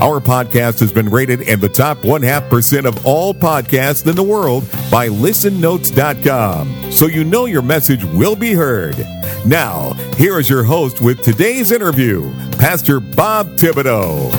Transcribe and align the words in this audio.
Our 0.00 0.20
podcast 0.20 0.78
has 0.78 0.92
been 0.92 1.08
rated 1.08 1.40
in 1.40 1.58
the 1.58 1.68
top 1.68 2.04
one 2.04 2.22
half 2.22 2.48
percent 2.48 2.86
of 2.86 3.04
all 3.04 3.34
podcasts 3.34 4.06
in 4.06 4.14
the 4.14 4.22
world 4.22 4.62
by 4.92 5.08
listennotes.com. 5.08 6.92
So 6.92 7.06
you 7.06 7.24
know 7.24 7.46
your 7.46 7.62
message 7.62 8.04
will 8.04 8.36
be 8.36 8.52
heard. 8.52 8.96
Now, 9.44 9.94
here 10.16 10.38
is 10.38 10.48
your 10.48 10.62
host 10.62 11.00
with 11.00 11.20
today's 11.22 11.72
interview, 11.72 12.32
Pastor 12.58 13.00
Bob 13.00 13.48
Thibodeau. 13.56 14.30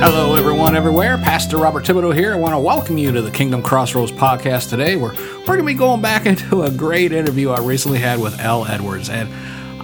Hello, 0.00 0.36
everyone, 0.36 0.74
everywhere. 0.74 1.18
Pastor 1.18 1.58
Robert 1.58 1.84
Thibodeau 1.84 2.14
here. 2.14 2.32
I 2.32 2.36
want 2.36 2.54
to 2.54 2.60
welcome 2.60 2.96
you 2.96 3.12
to 3.12 3.20
the 3.20 3.30
Kingdom 3.30 3.62
Crossroads 3.62 4.10
podcast 4.10 4.70
today. 4.70 4.96
Where 4.96 5.12
we're 5.12 5.44
going 5.44 5.58
to 5.58 5.66
be 5.66 5.74
going 5.74 6.00
back 6.00 6.24
into 6.32 6.62
a 6.62 6.70
great 6.70 7.12
interview 7.12 7.50
I 7.50 7.60
recently 7.60 7.98
had 7.98 8.20
with 8.20 8.40
L. 8.40 8.64
Edwards. 8.64 9.10
And 9.10 9.28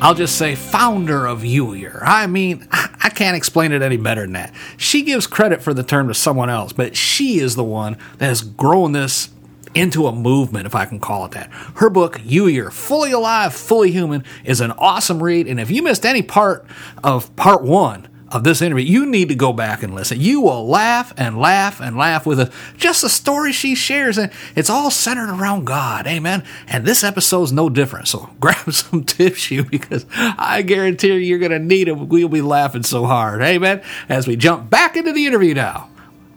I'll 0.03 0.15
just 0.15 0.39
say 0.39 0.55
founder 0.55 1.27
of 1.27 1.43
Youier. 1.43 2.01
I 2.03 2.27
mean, 2.27 2.67
I 3.09 3.11
can't 3.11 3.39
explain 3.39 3.73
it 3.73 3.81
any 3.81 3.97
better 3.97 4.21
than 4.21 4.35
that. 4.35 4.53
She 4.77 5.01
gives 5.01 5.27
credit 5.27 5.63
for 5.63 5.73
the 5.73 5.83
term 5.83 6.09
to 6.09 6.15
someone 6.15 6.51
else, 6.51 6.75
but 6.75 6.95
she 6.95 7.39
is 7.39 7.57
the 7.57 7.65
one 7.65 7.97
that 8.19 8.27
has 8.27 8.43
grown 8.43 8.93
this 8.93 9.31
into 9.75 10.07
a 10.07 10.13
movement, 10.13 10.67
if 10.67 10.75
I 10.75 10.85
can 10.85 11.01
call 11.01 11.25
it 11.25 11.31
that. 11.31 11.49
Her 11.77 11.89
book, 11.89 12.19
Youier, 12.19 12.71
Fully 12.71 13.11
Alive, 13.13 13.55
Fully 13.55 13.93
Human, 13.93 14.25
is 14.45 14.61
an 14.61 14.73
awesome 14.73 15.23
read. 15.23 15.47
And 15.47 15.59
if 15.59 15.71
you 15.71 15.83
missed 15.83 16.05
any 16.05 16.21
part 16.21 16.67
of 17.03 17.35
part 17.35 17.63
one, 17.63 18.09
of 18.31 18.45
this 18.45 18.61
interview, 18.61 18.85
you 18.85 19.07
need 19.07 19.29
to 19.29 19.35
go 19.35 19.53
back 19.53 19.83
and 19.83 19.95
listen. 19.95 20.21
You 20.21 20.41
will 20.41 20.67
laugh 20.67 21.13
and 21.17 21.39
laugh 21.39 21.81
and 21.81 21.97
laugh 21.97 22.27
with 22.27 22.41
a, 22.41 22.53
just 22.77 23.03
the 23.03 23.09
story 23.09 23.53
she 23.53 23.75
shares, 23.75 24.19
and 24.19 24.31
it's 24.55 24.71
all 24.71 24.91
centered 24.91 25.31
around 25.31 25.65
God. 25.65 26.07
Amen. 26.07 26.45
And 26.67 26.85
this 26.85 27.03
episode 27.03 27.45
is 27.45 27.53
no 27.53 27.69
different. 27.69 28.09
So 28.09 28.31
grab 28.41 28.73
some 28.73 29.05
tissue 29.05 29.65
because 29.65 30.07
I 30.13 30.63
guarantee 30.63 31.09
you 31.09 31.15
you're 31.15 31.39
going 31.39 31.53
to 31.53 31.59
need 31.59 31.89
it. 31.89 31.93
We'll 31.93 32.29
be 32.29 32.43
laughing 32.43 32.83
so 32.83 33.07
hard. 33.07 33.43
Amen. 33.43 33.83
As 34.09 34.27
we 34.27 34.37
jump 34.37 34.71
back 34.71 34.97
into 34.97 35.13
the 35.13 35.27
interview 35.27 35.55
now 35.55 35.89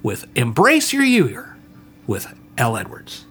with 0.04 0.26
Embrace 0.36 0.94
Your 0.94 1.04
Youier 1.04 1.56
with 2.08 2.34
L. 2.58 2.78
Edwards. 2.78 3.26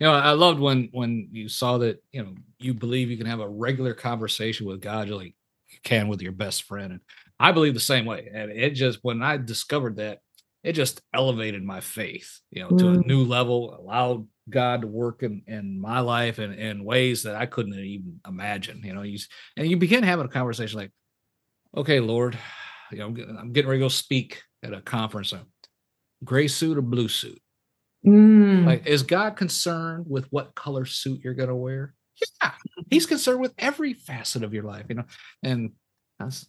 You 0.00 0.06
know, 0.06 0.14
I 0.14 0.30
loved 0.32 0.60
when 0.60 0.88
when 0.92 1.28
you 1.32 1.48
saw 1.48 1.78
that, 1.78 2.02
you 2.10 2.22
know, 2.22 2.34
you 2.58 2.72
believe 2.74 3.10
you 3.10 3.18
can 3.18 3.26
have 3.26 3.40
a 3.40 3.48
regular 3.48 3.94
conversation 3.94 4.66
with 4.66 4.80
God, 4.80 5.08
just 5.08 5.18
like 5.18 5.34
you 5.68 5.78
can 5.82 6.08
with 6.08 6.22
your 6.22 6.32
best 6.32 6.62
friend. 6.62 6.92
And 6.92 7.00
I 7.40 7.52
believe 7.52 7.74
the 7.74 7.80
same 7.80 8.04
way. 8.04 8.28
And 8.32 8.52
it 8.52 8.70
just, 8.72 8.98
when 9.02 9.22
I 9.22 9.38
discovered 9.38 9.96
that, 9.96 10.18
it 10.62 10.74
just 10.74 11.00
elevated 11.14 11.64
my 11.64 11.80
faith, 11.80 12.38
you 12.50 12.60
know, 12.62 12.68
to 12.68 12.84
mm. 12.84 13.02
a 13.02 13.06
new 13.06 13.24
level, 13.24 13.74
allowed 13.80 14.28
God 14.50 14.82
to 14.82 14.86
work 14.86 15.22
in, 15.22 15.42
in 15.46 15.80
my 15.80 16.00
life 16.00 16.38
and 16.38 16.54
in 16.54 16.84
ways 16.84 17.22
that 17.22 17.34
I 17.34 17.46
couldn't 17.46 17.74
even 17.74 18.20
imagine, 18.28 18.82
you 18.84 18.92
know, 18.92 19.00
you, 19.00 19.18
and 19.56 19.66
you 19.66 19.78
begin 19.78 20.02
having 20.02 20.26
a 20.26 20.28
conversation 20.28 20.78
like, 20.78 20.92
okay, 21.74 21.98
Lord, 21.98 22.36
you 22.92 22.98
know, 22.98 23.06
I'm, 23.06 23.14
getting, 23.14 23.36
I'm 23.38 23.52
getting 23.52 23.70
ready 23.70 23.80
to 23.80 23.86
go 23.86 23.88
speak 23.88 24.42
at 24.62 24.74
a 24.74 24.82
conference, 24.82 25.32
a 25.32 25.46
gray 26.22 26.46
suit 26.46 26.76
or 26.76 26.82
blue 26.82 27.08
suit. 27.08 27.40
Mm. 28.06 28.66
Like, 28.66 28.86
is 28.86 29.02
God 29.02 29.36
concerned 29.36 30.04
with 30.06 30.26
what 30.30 30.54
color 30.54 30.84
suit 30.84 31.20
you're 31.24 31.32
going 31.32 31.48
to 31.48 31.54
wear? 31.54 31.94
Yeah, 32.42 32.50
he's 32.90 33.06
concerned 33.06 33.40
with 33.40 33.54
every 33.56 33.94
facet 33.94 34.44
of 34.44 34.52
your 34.52 34.64
life, 34.64 34.84
you 34.90 34.96
know, 34.96 35.04
and 35.42 35.70
I 36.18 36.24
was, 36.24 36.46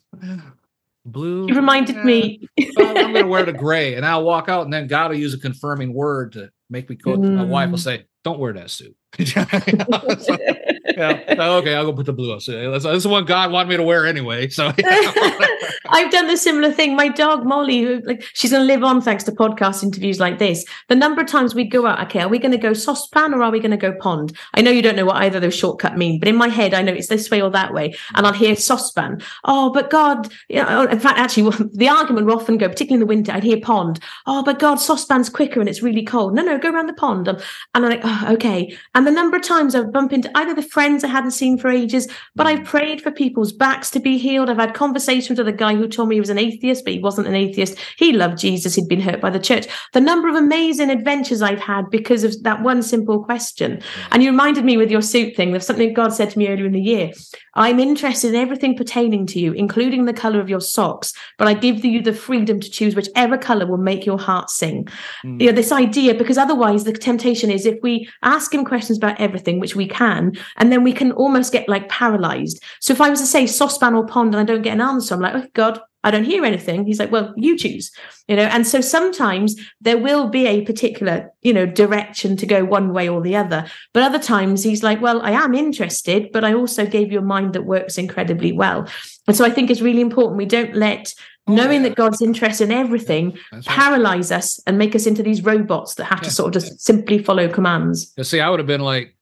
blue. 1.05 1.47
You 1.47 1.55
reminded 1.55 1.95
yeah. 1.97 2.03
me. 2.03 2.47
I'm 2.77 2.93
going 2.93 3.13
to 3.15 3.23
wear 3.23 3.43
the 3.43 3.53
gray, 3.53 3.95
and 3.95 4.05
I'll 4.05 4.23
walk 4.23 4.49
out, 4.49 4.63
and 4.63 4.73
then 4.73 4.87
God 4.87 5.11
will 5.11 5.17
use 5.17 5.33
a 5.33 5.39
confirming 5.39 5.93
word 5.93 6.33
to 6.33 6.49
make 6.69 6.89
me 6.89 6.95
go. 6.95 7.17
Mm. 7.17 7.35
My 7.35 7.43
wife 7.43 7.69
will 7.69 7.77
mm. 7.77 7.83
say, 7.83 8.05
"Don't 8.23 8.39
wear 8.39 8.53
that 8.53 8.69
suit." 8.69 8.95
yeah. 10.97 11.23
Okay, 11.29 11.75
I'll 11.75 11.85
go 11.85 11.93
put 11.93 12.05
the 12.05 12.13
blue 12.13 12.33
on. 12.33 12.39
So 12.39 12.71
this 12.71 12.85
is 12.85 13.07
what 13.07 13.27
God 13.27 13.51
wanted 13.51 13.69
me 13.69 13.77
to 13.77 13.83
wear 13.83 14.05
anyway. 14.05 14.49
So 14.49 14.71
I've 15.89 16.11
done 16.11 16.27
the 16.27 16.37
similar 16.37 16.71
thing. 16.71 16.95
My 16.95 17.07
dog 17.07 17.45
Molly, 17.45 17.81
who 17.81 18.01
like 18.01 18.23
she's 18.33 18.51
going 18.51 18.61
to 18.61 18.73
live 18.73 18.83
on 18.83 19.01
thanks 19.01 19.23
to 19.25 19.31
podcast 19.31 19.83
interviews 19.83 20.19
like 20.19 20.39
this. 20.39 20.65
The 20.87 20.95
number 20.95 21.21
of 21.21 21.27
times 21.27 21.55
we 21.55 21.65
go 21.65 21.85
out, 21.85 22.01
okay, 22.07 22.21
are 22.21 22.29
we 22.29 22.39
going 22.39 22.51
to 22.51 22.57
go 22.57 22.73
saucepan 22.73 23.33
or 23.33 23.43
are 23.43 23.51
we 23.51 23.59
going 23.59 23.71
to 23.71 23.77
go 23.77 23.93
pond? 23.93 24.35
I 24.53 24.61
know 24.61 24.71
you 24.71 24.81
don't 24.81 24.95
know 24.95 25.05
what 25.05 25.17
either 25.17 25.39
those 25.39 25.55
shortcut 25.55 25.97
mean, 25.97 26.19
but 26.19 26.27
in 26.27 26.35
my 26.35 26.47
head, 26.47 26.73
I 26.73 26.81
know 26.81 26.93
it's 26.93 27.07
this 27.07 27.29
way 27.29 27.41
or 27.41 27.49
that 27.51 27.73
way, 27.73 27.93
and 28.15 28.25
I'll 28.25 28.33
hear 28.33 28.55
saucepan. 28.55 29.21
Oh, 29.43 29.71
but 29.71 29.89
God, 29.89 30.31
you 30.49 30.61
oh, 30.61 30.65
know, 30.65 30.91
in 30.91 30.99
fact, 30.99 31.19
actually, 31.19 31.51
the 31.73 31.89
argument 31.89 32.27
will 32.27 32.35
often 32.35 32.57
go, 32.57 32.69
particularly 32.69 33.01
in 33.01 33.07
the 33.07 33.15
winter. 33.15 33.31
I'd 33.31 33.43
hear 33.43 33.59
pond. 33.59 33.99
Oh, 34.25 34.43
but 34.43 34.59
God, 34.59 34.75
saucepan's 34.75 35.29
quicker 35.29 35.59
and 35.59 35.69
it's 35.69 35.81
really 35.81 36.03
cold. 36.03 36.33
No, 36.33 36.41
no, 36.41 36.57
go 36.57 36.71
around 36.71 36.87
the 36.87 36.93
pond. 36.93 37.27
and 37.27 37.41
I'm 37.73 37.83
like, 37.83 38.01
oh, 38.03 38.27
okay. 38.31 38.77
And 38.95 39.05
the 39.05 39.11
number 39.11 39.37
of 39.37 39.43
times 39.43 39.75
I've 39.75 39.91
bumped 39.91 40.13
into 40.13 40.31
either 40.35 40.53
the 40.53 40.61
friends 40.81 41.03
I 41.03 41.09
hadn't 41.09 41.31
seen 41.31 41.59
for 41.59 41.69
ages, 41.69 42.07
but 42.33 42.47
I've 42.47 42.63
prayed 42.63 43.03
for 43.03 43.11
people's 43.11 43.51
backs 43.51 43.91
to 43.91 43.99
be 43.99 44.17
healed. 44.17 44.49
I've 44.49 44.57
had 44.57 44.73
conversations 44.73 45.37
with 45.37 45.47
a 45.47 45.51
guy 45.51 45.75
who 45.75 45.87
told 45.87 46.09
me 46.09 46.15
he 46.15 46.19
was 46.19 46.31
an 46.31 46.39
atheist, 46.39 46.83
but 46.83 46.93
he 46.93 46.99
wasn't 46.99 47.27
an 47.27 47.35
atheist. 47.35 47.77
He 47.97 48.13
loved 48.13 48.39
Jesus. 48.39 48.73
He'd 48.73 48.87
been 48.87 48.99
hurt 48.99 49.21
by 49.21 49.29
the 49.29 49.39
church. 49.39 49.67
The 49.93 50.01
number 50.01 50.27
of 50.27 50.33
amazing 50.33 50.89
adventures 50.89 51.43
I've 51.43 51.59
had 51.59 51.91
because 51.91 52.23
of 52.23 52.41
that 52.41 52.63
one 52.63 52.81
simple 52.81 53.23
question. 53.23 53.79
And 54.09 54.23
you 54.23 54.31
reminded 54.31 54.65
me 54.65 54.75
with 54.75 54.89
your 54.89 55.03
suit 55.03 55.35
thing 55.35 55.55
of 55.55 55.61
something 55.61 55.93
God 55.93 56.13
said 56.13 56.31
to 56.31 56.39
me 56.39 56.47
earlier 56.47 56.65
in 56.65 56.71
the 56.71 56.81
year. 56.81 57.11
I'm 57.53 57.79
interested 57.79 58.29
in 58.29 58.41
everything 58.41 58.77
pertaining 58.77 59.27
to 59.27 59.39
you, 59.39 59.51
including 59.51 60.05
the 60.05 60.13
color 60.13 60.39
of 60.39 60.49
your 60.49 60.61
socks, 60.61 61.13
but 61.37 61.47
I 61.47 61.53
give 61.53 61.83
you 61.83 62.01
the 62.01 62.13
freedom 62.13 62.59
to 62.61 62.69
choose 62.69 62.95
whichever 62.95 63.37
color 63.37 63.67
will 63.67 63.77
make 63.77 64.05
your 64.05 64.17
heart 64.17 64.49
sing. 64.49 64.87
Mm. 65.25 65.41
You 65.41 65.47
know, 65.47 65.51
this 65.51 65.71
idea, 65.71 66.15
because 66.15 66.37
otherwise 66.37 66.85
the 66.85 66.93
temptation 66.93 67.51
is 67.51 67.65
if 67.65 67.77
we 67.83 68.09
ask 68.23 68.53
him 68.53 68.63
questions 68.63 68.97
about 68.97 69.19
everything, 69.19 69.59
which 69.59 69.75
we 69.75 69.85
can, 69.85 70.31
and 70.55 70.70
then 70.71 70.83
we 70.83 70.93
can 70.93 71.11
almost 71.13 71.51
get 71.51 71.67
like 71.67 71.89
paralyzed. 71.89 72.63
So 72.79 72.93
if 72.93 73.01
I 73.01 73.09
was 73.09 73.19
to 73.19 73.25
say 73.25 73.47
saucepan 73.47 73.95
or 73.95 74.05
pond 74.05 74.33
and 74.33 74.41
I 74.41 74.43
don't 74.43 74.61
get 74.61 74.73
an 74.73 74.81
answer, 74.81 75.13
I'm 75.13 75.21
like, 75.21 75.35
oh 75.35 75.47
God, 75.53 75.79
I 76.03 76.09
don't 76.09 76.23
hear 76.23 76.43
anything. 76.43 76.85
He's 76.85 76.99
like, 76.99 77.11
well, 77.11 77.33
you 77.37 77.57
choose, 77.57 77.91
you 78.27 78.35
know. 78.35 78.45
And 78.45 78.65
so 78.65 78.81
sometimes 78.81 79.55
there 79.81 79.99
will 79.99 80.29
be 80.29 80.47
a 80.47 80.61
particular, 80.65 81.31
you 81.41 81.53
know, 81.53 81.65
direction 81.65 82.35
to 82.37 82.45
go 82.45 82.65
one 82.65 82.91
way 82.91 83.07
or 83.07 83.21
the 83.21 83.35
other. 83.35 83.67
But 83.93 84.03
other 84.03 84.17
times 84.17 84.63
he's 84.63 84.81
like, 84.81 84.99
well, 84.99 85.21
I 85.21 85.31
am 85.31 85.53
interested, 85.53 86.31
but 86.31 86.43
I 86.43 86.53
also 86.53 86.85
gave 86.87 87.11
you 87.11 87.19
a 87.19 87.23
mind 87.23 87.53
that 87.53 87.65
works 87.65 87.99
incredibly 87.99 88.51
well. 88.51 88.87
And 89.27 89.37
so 89.37 89.45
I 89.45 89.51
think 89.51 89.69
it's 89.69 89.81
really 89.81 90.01
important 90.01 90.37
we 90.37 90.45
don't 90.45 90.75
let 90.75 91.13
oh, 91.47 91.53
knowing 91.53 91.83
yeah. 91.83 91.89
that 91.89 91.97
God's 91.97 92.21
interest 92.21 92.61
in 92.61 92.71
everything 92.71 93.37
That's 93.51 93.67
paralyze 93.67 94.31
right. 94.31 94.37
us 94.37 94.59
and 94.65 94.79
make 94.79 94.95
us 94.95 95.05
into 95.05 95.21
these 95.21 95.43
robots 95.43 95.95
that 95.95 96.05
have 96.05 96.19
yeah. 96.19 96.29
to 96.29 96.31
sort 96.31 96.55
of 96.55 96.63
just 96.63 96.81
simply 96.81 97.19
follow 97.19 97.47
commands. 97.47 98.11
see, 98.23 98.39
I 98.39 98.49
would 98.49 98.59
have 98.59 98.67
been 98.67 98.81
like, 98.81 99.15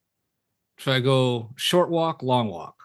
should 0.80 0.94
I 0.94 1.02
go 1.02 1.52
short 1.58 1.90
walk, 1.90 2.24
long 2.24 2.48
walk? 2.48 2.76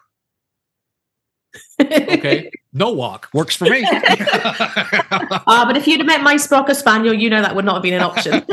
okay, 1.79 2.51
no 2.73 2.91
walk 2.91 3.29
works 3.33 3.55
for 3.55 3.65
me. 3.65 3.85
uh, 3.85 3.99
but 5.65 5.77
if 5.77 5.87
you'd 5.87 6.01
have 6.01 6.07
met 6.07 6.21
my 6.21 6.35
Sprocker 6.35 6.75
Spaniel, 6.75 7.13
you 7.13 7.29
know 7.29 7.41
that 7.41 7.55
would 7.55 7.63
not 7.63 7.75
have 7.75 7.83
been 7.83 7.93
an 7.93 8.01
option. 8.01 8.43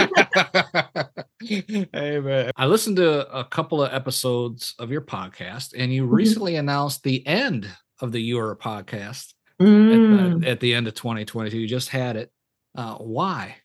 hey 1.43 2.21
man, 2.21 2.53
I 2.55 2.67
listened 2.67 2.97
to 2.99 3.37
a 3.37 3.45
couple 3.45 3.83
of 3.83 3.93
episodes 3.93 4.77
of 4.79 4.93
your 4.93 5.03
podcast, 5.03 5.75
and 5.77 5.93
you 5.93 6.05
mm-hmm. 6.05 6.15
recently 6.15 6.55
announced 6.55 7.03
the 7.03 7.27
end 7.27 7.69
of 8.01 8.13
the 8.13 8.23
Your 8.23 8.55
podcast 8.55 9.35
mm. 9.61 10.35
at, 10.35 10.41
the, 10.41 10.49
at, 10.51 10.61
the, 10.61 10.75
end 10.75 10.87
of 10.87 10.95
2022. 10.95 11.59
You 11.59 11.67
just 11.67 11.89
had 11.89 12.17
it. 12.17 12.31
Uh, 12.77 12.95
why? 12.95 13.57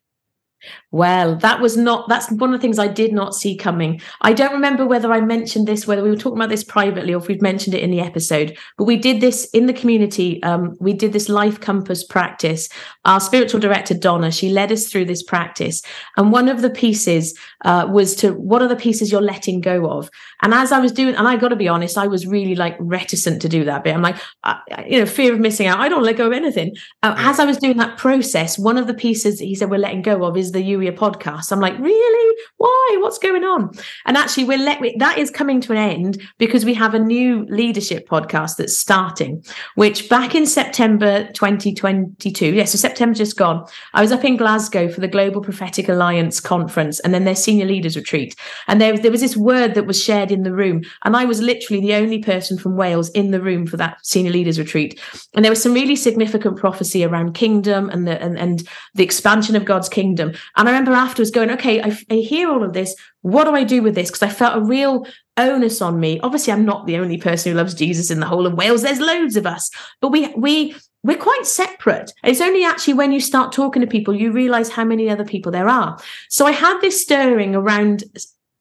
Well, 0.92 1.36
that 1.38 1.60
was 1.60 1.76
not, 1.78 2.08
that's 2.10 2.32
one 2.32 2.54
of 2.54 2.60
the 2.60 2.62
things 2.62 2.80
I 2.80 2.88
did 2.88 3.14
not 3.14 3.34
see 3.34 3.56
coming. 3.56 4.02
I 4.22 4.34
don't 4.34 4.54
remember 4.54 4.86
whether 4.86 5.12
I 5.12 5.22
mentioned 5.22 5.68
this, 5.68 5.86
whether 5.86 6.04
we 6.04 6.10
were 6.10 6.16
talking 6.16 6.38
about 6.38 6.50
this 6.50 6.64
privately 6.64 7.14
or 7.14 7.18
if 7.18 7.28
we've 7.28 7.42
mentioned 7.42 7.76
it 7.76 7.84
in 7.84 7.92
the 7.92 8.00
episode, 8.00 8.58
but 8.78 8.86
we 8.86 8.98
did 8.98 9.22
this 9.22 9.46
in 9.52 9.66
the 9.66 9.74
community. 9.74 10.42
Um, 10.44 10.76
we 10.80 10.94
did 10.94 11.14
this 11.14 11.30
life 11.30 11.60
compass 11.60 12.04
practice. 12.04 12.70
Our 13.06 13.20
spiritual 13.20 13.60
director, 13.60 13.94
Donna, 13.94 14.32
she 14.32 14.50
led 14.50 14.72
us 14.72 14.88
through 14.88 15.06
this 15.06 15.24
practice. 15.24 15.82
And 16.16 16.32
one 16.32 16.48
of 16.48 16.62
the 16.62 16.70
pieces 16.70 17.38
uh, 17.66 17.88
was 17.92 18.16
to, 18.18 18.34
what 18.34 18.62
are 18.62 18.68
the 18.68 18.76
pieces 18.76 19.12
you're 19.12 19.22
letting 19.22 19.62
go 19.62 19.90
of? 19.90 20.10
And 20.42 20.54
as 20.54 20.72
I 20.72 20.80
was 20.80 20.92
doing, 20.92 21.16
and 21.16 21.28
I 21.28 21.36
got 21.36 21.50
to 21.50 21.56
be 21.56 21.68
honest, 21.68 21.98
I 21.98 22.08
was 22.08 22.28
really 22.28 22.56
like 22.56 22.76
reticent 22.80 23.42
to 23.42 23.50
do 23.50 23.64
that 23.66 23.84
bit. 23.84 23.96
I'm 23.96 24.02
like, 24.02 24.18
I, 24.44 24.60
you 24.88 25.00
know, 25.00 25.06
fear 25.06 25.34
of 25.34 25.40
missing 25.40 25.68
out. 25.68 25.80
I 25.80 25.90
don't 25.90 26.04
let 26.04 26.18
go 26.18 26.28
of 26.28 26.34
anything. 26.34 26.76
Uh, 27.04 27.16
as 27.18 27.40
I 27.40 27.46
was 27.46 27.58
doing 27.58 27.78
that 27.78 27.98
process, 27.98 28.58
one 28.58 28.78
of 28.78 28.88
the 28.88 28.94
pieces 28.94 29.40
he 29.40 29.56
said 29.56 29.70
we're 29.70 29.78
letting 29.78 30.02
go 30.02 30.24
of 30.26 30.38
is 30.38 30.52
the 30.52 30.60
Youier 30.60 30.96
podcast. 30.96 31.52
I'm 31.52 31.60
like, 31.60 31.78
really? 31.80 32.44
Why? 32.58 32.98
What's 33.00 33.20
going 33.20 33.44
on? 33.44 33.72
And 34.06 34.18
actually, 34.18 34.46
we're 34.46 34.58
let 34.58 34.82
that 35.00 35.18
is 35.18 35.32
coming 35.32 35.62
to 35.62 35.72
an 35.74 35.78
end 35.78 36.22
because 36.38 36.66
we 36.66 36.74
have 36.74 36.94
a 36.94 37.00
new 37.00 37.46
leadership 37.46 38.08
podcast 38.08 38.58
that's 38.58 38.78
starting, 38.78 39.44
which 39.76 40.10
back 40.10 40.36
in 40.36 40.46
September 40.46 41.28
2022, 41.34 42.54
yes, 42.54 42.72
so 42.72 42.78
September 42.78 43.16
just 43.16 43.38
gone, 43.38 43.66
I 43.94 44.02
was 44.02 44.12
up 44.12 44.24
in 44.24 44.38
Glasgow 44.38 44.90
for 44.90 45.02
the 45.02 45.08
Global 45.08 45.42
Prophetic 45.42 45.90
Alliance 45.90 46.40
conference 46.40 47.00
and 47.00 47.14
then 47.14 47.24
their 47.24 47.36
senior 47.36 47.66
leaders 47.66 47.96
retreat. 47.96 48.36
And 48.68 48.80
there, 48.80 48.98
there 48.98 49.12
was 49.12 49.22
this 49.22 49.38
word 49.38 49.76
that 49.76 49.86
was 49.86 50.02
shared 50.02 50.27
in 50.32 50.44
the 50.44 50.54
room. 50.54 50.84
And 51.04 51.16
I 51.16 51.26
was 51.26 51.42
literally 51.42 51.82
the 51.82 51.96
only 51.96 52.20
person 52.20 52.58
from 52.58 52.76
Wales 52.76 53.10
in 53.10 53.32
the 53.32 53.42
room 53.42 53.66
for 53.68 53.78
that 53.78 54.06
senior 54.06 54.32
leaders 54.32 54.60
retreat. 54.60 55.00
And 55.36 55.44
there 55.44 55.52
was 55.52 55.62
some 55.62 55.74
really 55.74 55.96
significant 55.96 56.58
prophecy 56.58 57.04
around 57.04 57.34
kingdom 57.34 57.90
and 57.90 58.08
the, 58.08 58.22
and, 58.22 58.38
and 58.38 58.68
the 58.96 59.04
expansion 59.04 59.56
of 59.56 59.66
God's 59.66 59.90
kingdom. 59.90 60.34
And 60.56 60.68
I 60.68 60.72
remember 60.72 60.92
afterwards 60.94 61.32
going, 61.32 61.52
okay, 61.52 61.82
I, 61.82 61.98
I 62.10 62.16
hear 62.16 62.50
all 62.50 62.64
of 62.64 62.74
this. 62.74 62.96
What 63.22 63.46
do 63.46 63.52
I 63.52 63.64
do 63.64 63.82
with 63.82 63.96
this? 63.96 64.10
Because 64.10 64.24
I 64.24 64.30
felt 64.30 64.58
a 64.58 64.66
real 64.66 65.06
onus 65.38 65.82
on 65.82 66.00
me. 66.00 66.20
Obviously, 66.22 66.54
I'm 66.54 66.66
not 66.66 66.86
the 66.86 66.98
only 66.98 67.18
person 67.18 67.52
who 67.52 67.58
loves 67.58 67.74
Jesus 67.74 68.12
in 68.12 68.20
the 68.20 68.26
whole 68.26 68.46
of 68.46 68.54
Wales. 68.54 68.82
There's 68.82 69.00
loads 69.00 69.36
of 69.36 69.46
us, 69.46 69.70
but 70.02 70.10
we 70.10 70.34
we 70.36 70.76
we're 71.04 71.18
quite 71.18 71.46
separate. 71.46 72.12
It's 72.24 72.42
only 72.42 72.66
actually 72.66 72.96
when 72.96 73.12
you 73.12 73.20
start 73.20 73.54
talking 73.54 73.82
to 73.82 73.88
people 73.88 74.16
you 74.16 74.32
realize 74.32 74.70
how 74.70 74.84
many 74.84 75.10
other 75.10 75.24
people 75.24 75.52
there 75.52 75.70
are. 75.70 75.98
So 76.30 76.46
I 76.46 76.52
had 76.52 76.80
this 76.82 77.02
stirring 77.02 77.56
around 77.56 78.04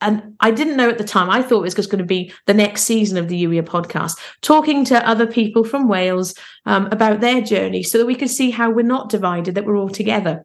and 0.00 0.34
I 0.40 0.50
didn't 0.50 0.76
know 0.76 0.90
at 0.90 0.98
the 0.98 1.04
time. 1.04 1.31
I 1.31 1.43
thought 1.43 1.60
it 1.60 1.62
was 1.62 1.75
just 1.75 1.90
going 1.90 1.98
to 1.98 2.04
be 2.04 2.32
the 2.46 2.54
next 2.54 2.82
season 2.82 3.16
of 3.19 3.28
the 3.28 3.44
Youier 3.44 3.62
podcast, 3.62 4.19
talking 4.43 4.84
to 4.87 5.08
other 5.08 5.26
people 5.26 5.64
from 5.64 5.88
Wales 5.88 6.34
um, 6.66 6.87
about 6.87 7.20
their 7.20 7.40
journey, 7.40 7.82
so 7.82 7.98
that 7.98 8.06
we 8.06 8.14
could 8.14 8.31
see 8.31 8.50
how 8.50 8.70
we're 8.70 8.82
not 8.82 9.08
divided, 9.08 9.54
that 9.54 9.64
we're 9.64 9.78
all 9.78 9.88
together. 9.88 10.44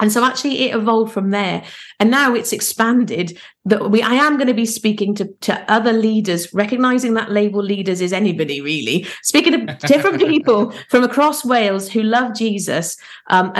And 0.00 0.10
so 0.10 0.24
actually 0.24 0.60
it 0.62 0.74
evolved 0.74 1.12
from 1.12 1.30
there. 1.30 1.64
And 2.00 2.10
now 2.10 2.34
it's 2.34 2.52
expanded 2.52 3.38
that 3.66 3.90
we 3.90 4.02
I 4.02 4.14
am 4.14 4.36
going 4.36 4.48
to 4.48 4.54
be 4.54 4.66
speaking 4.66 5.14
to, 5.16 5.26
to 5.42 5.72
other 5.72 5.92
leaders, 5.92 6.52
recognizing 6.52 7.14
that 7.14 7.30
label 7.30 7.62
leaders 7.62 8.00
is 8.00 8.12
anybody 8.12 8.60
really, 8.60 9.06
speaking 9.22 9.52
to 9.52 9.74
different 9.86 10.18
people 10.18 10.72
from 10.88 11.04
across 11.04 11.44
Wales 11.44 11.90
who 11.90 12.02
love 12.02 12.34
Jesus, 12.34 12.96
um, 13.28 13.52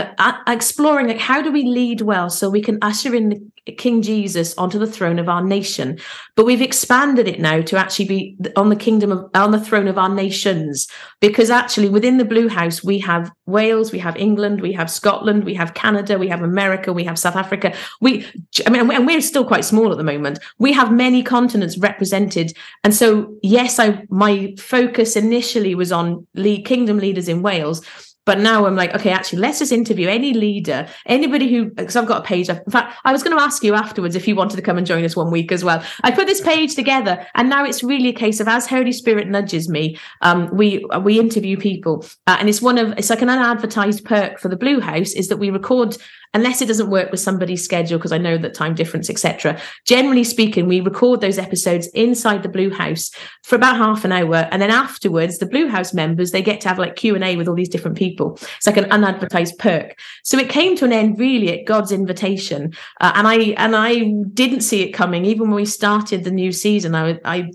exploring 0.47 1.09
like 1.09 1.19
how 1.19 1.41
do 1.41 1.51
we 1.51 1.65
lead 1.65 2.03
well 2.03 2.29
so 2.29 2.51
we 2.51 2.63
can 2.63 2.79
usher 2.83 3.15
in 3.15 3.51
King 3.79 4.03
Jesus 4.03 4.55
onto 4.59 4.79
the 4.79 4.87
throne 4.87 5.19
of 5.19 5.29
our 5.29 5.43
nation. 5.43 5.99
But 6.37 6.45
we've 6.45 6.61
expanded 6.61 7.27
it 7.27 7.41
now 7.41 7.63
to 7.63 7.79
actually 7.79 8.05
be 8.05 8.37
on 8.57 8.69
the 8.69 8.77
kingdom 8.77 9.11
of 9.11 9.31
on 9.35 9.53
the 9.53 9.61
throne 9.61 9.89
of 9.89 9.97
our 9.97 10.11
nations, 10.11 10.87
because 11.21 11.49
actually 11.49 11.89
within 11.89 12.19
the 12.19 12.27
Blue 12.27 12.49
House 12.49 12.85
we 12.85 12.99
have 12.99 13.33
Wales, 13.47 13.91
we 13.91 13.99
have 14.01 14.17
England, 14.19 14.61
we 14.61 14.73
have 14.73 14.91
Scotland, 14.91 15.45
we 15.45 15.55
have 15.55 15.73
Canada, 15.73 16.19
we 16.19 16.29
have 16.29 16.43
America, 16.43 16.93
we 16.93 17.05
have 17.05 17.19
South 17.19 17.37
Africa. 17.37 17.75
We, 18.03 18.27
I 18.67 18.71
mean, 18.71 18.91
and 18.91 19.07
we're 19.07 19.23
still 19.23 19.47
quite 19.47 19.65
small 19.65 19.94
at 19.95 19.99
the 19.99 20.05
moment. 20.05 20.39
We 20.59 20.73
have 20.73 20.93
many 20.93 21.23
continents 21.23 21.79
represented, 21.79 22.53
and 22.83 22.95
so 22.95 23.35
yes, 23.43 23.79
I 23.79 24.05
my 24.09 24.55
focus 24.59 25.17
initially 25.17 25.75
was 25.75 25.93
on 25.93 26.27
lead, 26.35 26.65
kingdom 26.67 26.99
leaders 26.99 27.29
in 27.29 27.43
Wales 27.43 27.83
but 28.25 28.39
now 28.39 28.67
I'm 28.67 28.77
like, 28.77 28.95
okay, 28.95 29.11
actually, 29.11 29.41
let's 29.41 29.59
just 29.59 29.73
interview 29.73 30.09
any 30.09 30.33
leader, 30.33 30.87
anybody 31.07 31.53
who, 31.53 31.67
because 31.67 31.95
I've 31.95 32.07
got 32.07 32.23
a 32.23 32.25
page. 32.25 32.49
In 32.49 32.71
fact, 32.71 32.97
I 33.05 33.13
was 33.13 33.23
going 33.23 33.37
to 33.37 33.43
ask 33.43 33.63
you 33.63 33.75
afterwards 33.75 34.17
if 34.17 34.27
you 34.27 34.35
wanted 34.35 34.57
to 34.57 34.63
come 34.63 34.79
and 34.79 34.87
join 34.87 35.05
us 35.05 35.15
one 35.15 35.31
week 35.31 35.53
as 35.53 35.63
well. 35.63 35.83
I 36.03 36.11
put 36.11 36.27
this 36.27 36.41
page 36.41 36.75
together, 36.75 37.27
and 37.35 37.51
now 37.51 37.65
it's 37.65 37.83
really 37.83 38.09
a 38.09 38.15
case 38.15 38.41
of 38.41 38.49
as 38.49 38.67
Holy 38.67 38.93
Spirit 38.93 39.29
nudges 39.29 39.69
me, 39.69 39.99
um, 40.23 40.49
we 40.53 40.85
we 41.03 41.21
interview 41.21 41.59
people, 41.59 42.07
uh, 42.27 42.37
and 42.41 42.49
it's 42.49 42.63
one 42.63 42.79
of 42.79 42.93
it's 42.93 43.11
like 43.11 43.23
an 43.23 43.29
unadvertised 43.29 44.05
perk 44.05 44.39
for 44.39 44.49
the 44.49 44.57
Blue 44.57 44.81
House 44.81 45.13
is 45.13 45.29
that 45.29 45.37
we 45.37 45.51
record 45.51 45.97
unless 46.35 46.61
it 46.61 46.67
doesn't 46.67 46.91
work 46.91 47.11
with 47.11 47.21
somebody's 47.21 47.65
schedule 47.65 47.99
because 47.99 48.13
i 48.13 48.19
know 48.19 48.37
that 48.37 48.55
time 48.55 48.75
difference 48.75 49.09
etc 49.09 49.59
generally 49.87 50.25
speaking 50.25 50.67
we 50.67 50.81
record 50.81 51.21
those 51.21 51.39
episodes 51.39 51.87
inside 51.89 52.43
the 52.43 52.49
blue 52.49 52.71
house 52.71 53.11
for 53.43 53.57
about 53.57 53.77
half 53.77 54.05
an 54.05 54.13
hour 54.13 54.49
and 54.51 54.61
then 54.61 54.71
afterwards 54.71 55.39
the 55.39 55.47
blue 55.47 55.69
house 55.69 55.95
members 55.95 56.31
they 56.31 56.43
get 56.43 56.61
to 56.61 56.69
have 56.69 56.79
like 56.79 56.97
q&a 56.97 57.37
with 57.37 57.49
all 57.49 57.55
these 57.55 57.69
different 57.69 57.97
people 57.97 58.39
it's 58.57 58.67
like 58.67 58.77
an 58.77 58.91
unadvertised 58.91 59.59
perk 59.59 59.99
so 60.23 60.39
it 60.39 60.49
came 60.49 60.77
to 60.77 60.85
an 60.85 60.93
end 60.93 61.19
really 61.19 61.59
at 61.59 61.67
god's 61.67 61.93
invitation 61.93 62.73
uh, 63.01 63.13
and 63.15 63.27
i 63.27 63.37
and 63.57 63.75
i 63.77 64.11
didn't 64.33 64.61
see 64.61 64.83
it 64.83 64.93
coming 64.93 65.25
even 65.25 65.49
when 65.49 65.57
we 65.57 65.65
started 65.65 66.25
the 66.25 66.31
new 66.31 66.53
season 66.53 66.95
i 66.95 67.19
i 67.25 67.51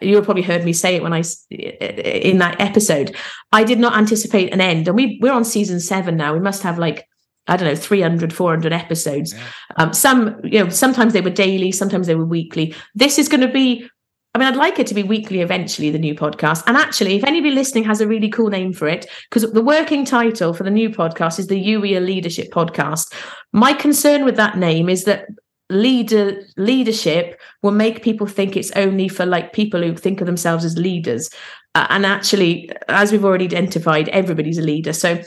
you 0.00 0.20
probably 0.22 0.42
heard 0.42 0.64
me 0.64 0.72
say 0.72 0.96
it 0.96 1.02
when 1.02 1.12
I 1.12 1.22
in 1.50 2.38
that 2.38 2.60
episode. 2.60 3.14
I 3.52 3.64
did 3.64 3.78
not 3.78 3.96
anticipate 3.96 4.52
an 4.52 4.60
end, 4.60 4.88
and 4.88 4.96
we 4.96 5.18
we're 5.20 5.32
on 5.32 5.44
season 5.44 5.80
seven 5.80 6.16
now. 6.16 6.32
We 6.32 6.40
must 6.40 6.62
have 6.62 6.78
like 6.78 7.06
I 7.46 7.56
don't 7.56 7.68
know, 7.68 7.76
300, 7.76 8.32
400 8.32 8.72
episodes. 8.72 9.34
Yeah. 9.34 9.40
Um, 9.76 9.92
some, 9.92 10.40
you 10.44 10.64
know, 10.64 10.70
sometimes 10.70 11.12
they 11.12 11.20
were 11.20 11.30
daily, 11.30 11.72
sometimes 11.72 12.06
they 12.06 12.14
were 12.14 12.24
weekly. 12.24 12.74
This 12.94 13.18
is 13.18 13.28
going 13.28 13.42
to 13.42 13.52
be, 13.52 13.88
I 14.34 14.38
mean, 14.38 14.48
I'd 14.48 14.56
like 14.56 14.78
it 14.78 14.86
to 14.88 14.94
be 14.94 15.02
weekly 15.02 15.40
eventually, 15.40 15.90
the 15.90 15.98
new 15.98 16.14
podcast. 16.14 16.64
And 16.66 16.76
actually, 16.76 17.16
if 17.16 17.24
anybody 17.24 17.54
listening 17.54 17.84
has 17.84 18.00
a 18.00 18.08
really 18.08 18.30
cool 18.30 18.48
name 18.48 18.72
for 18.72 18.88
it, 18.88 19.06
because 19.28 19.50
the 19.52 19.62
working 19.62 20.04
title 20.04 20.54
for 20.54 20.64
the 20.64 20.70
new 20.70 20.88
podcast 20.88 21.38
is 21.38 21.48
the 21.48 21.62
Youier 21.62 22.04
Leadership 22.04 22.50
Podcast. 22.50 23.12
My 23.52 23.74
concern 23.74 24.24
with 24.24 24.36
that 24.36 24.56
name 24.56 24.88
is 24.88 25.04
that 25.04 25.26
leader 25.70 26.42
leadership 26.56 27.40
will 27.62 27.70
make 27.70 28.02
people 28.02 28.26
think 28.26 28.56
it's 28.56 28.70
only 28.72 29.08
for 29.08 29.24
like 29.24 29.52
people 29.52 29.82
who 29.82 29.96
think 29.96 30.20
of 30.20 30.26
themselves 30.26 30.62
as 30.62 30.76
leaders 30.76 31.30
uh, 31.74 31.86
and 31.88 32.04
actually 32.04 32.70
as 32.88 33.10
we've 33.10 33.24
already 33.24 33.46
identified 33.46 34.10
everybody's 34.10 34.58
a 34.58 34.62
leader 34.62 34.92
so 34.92 35.18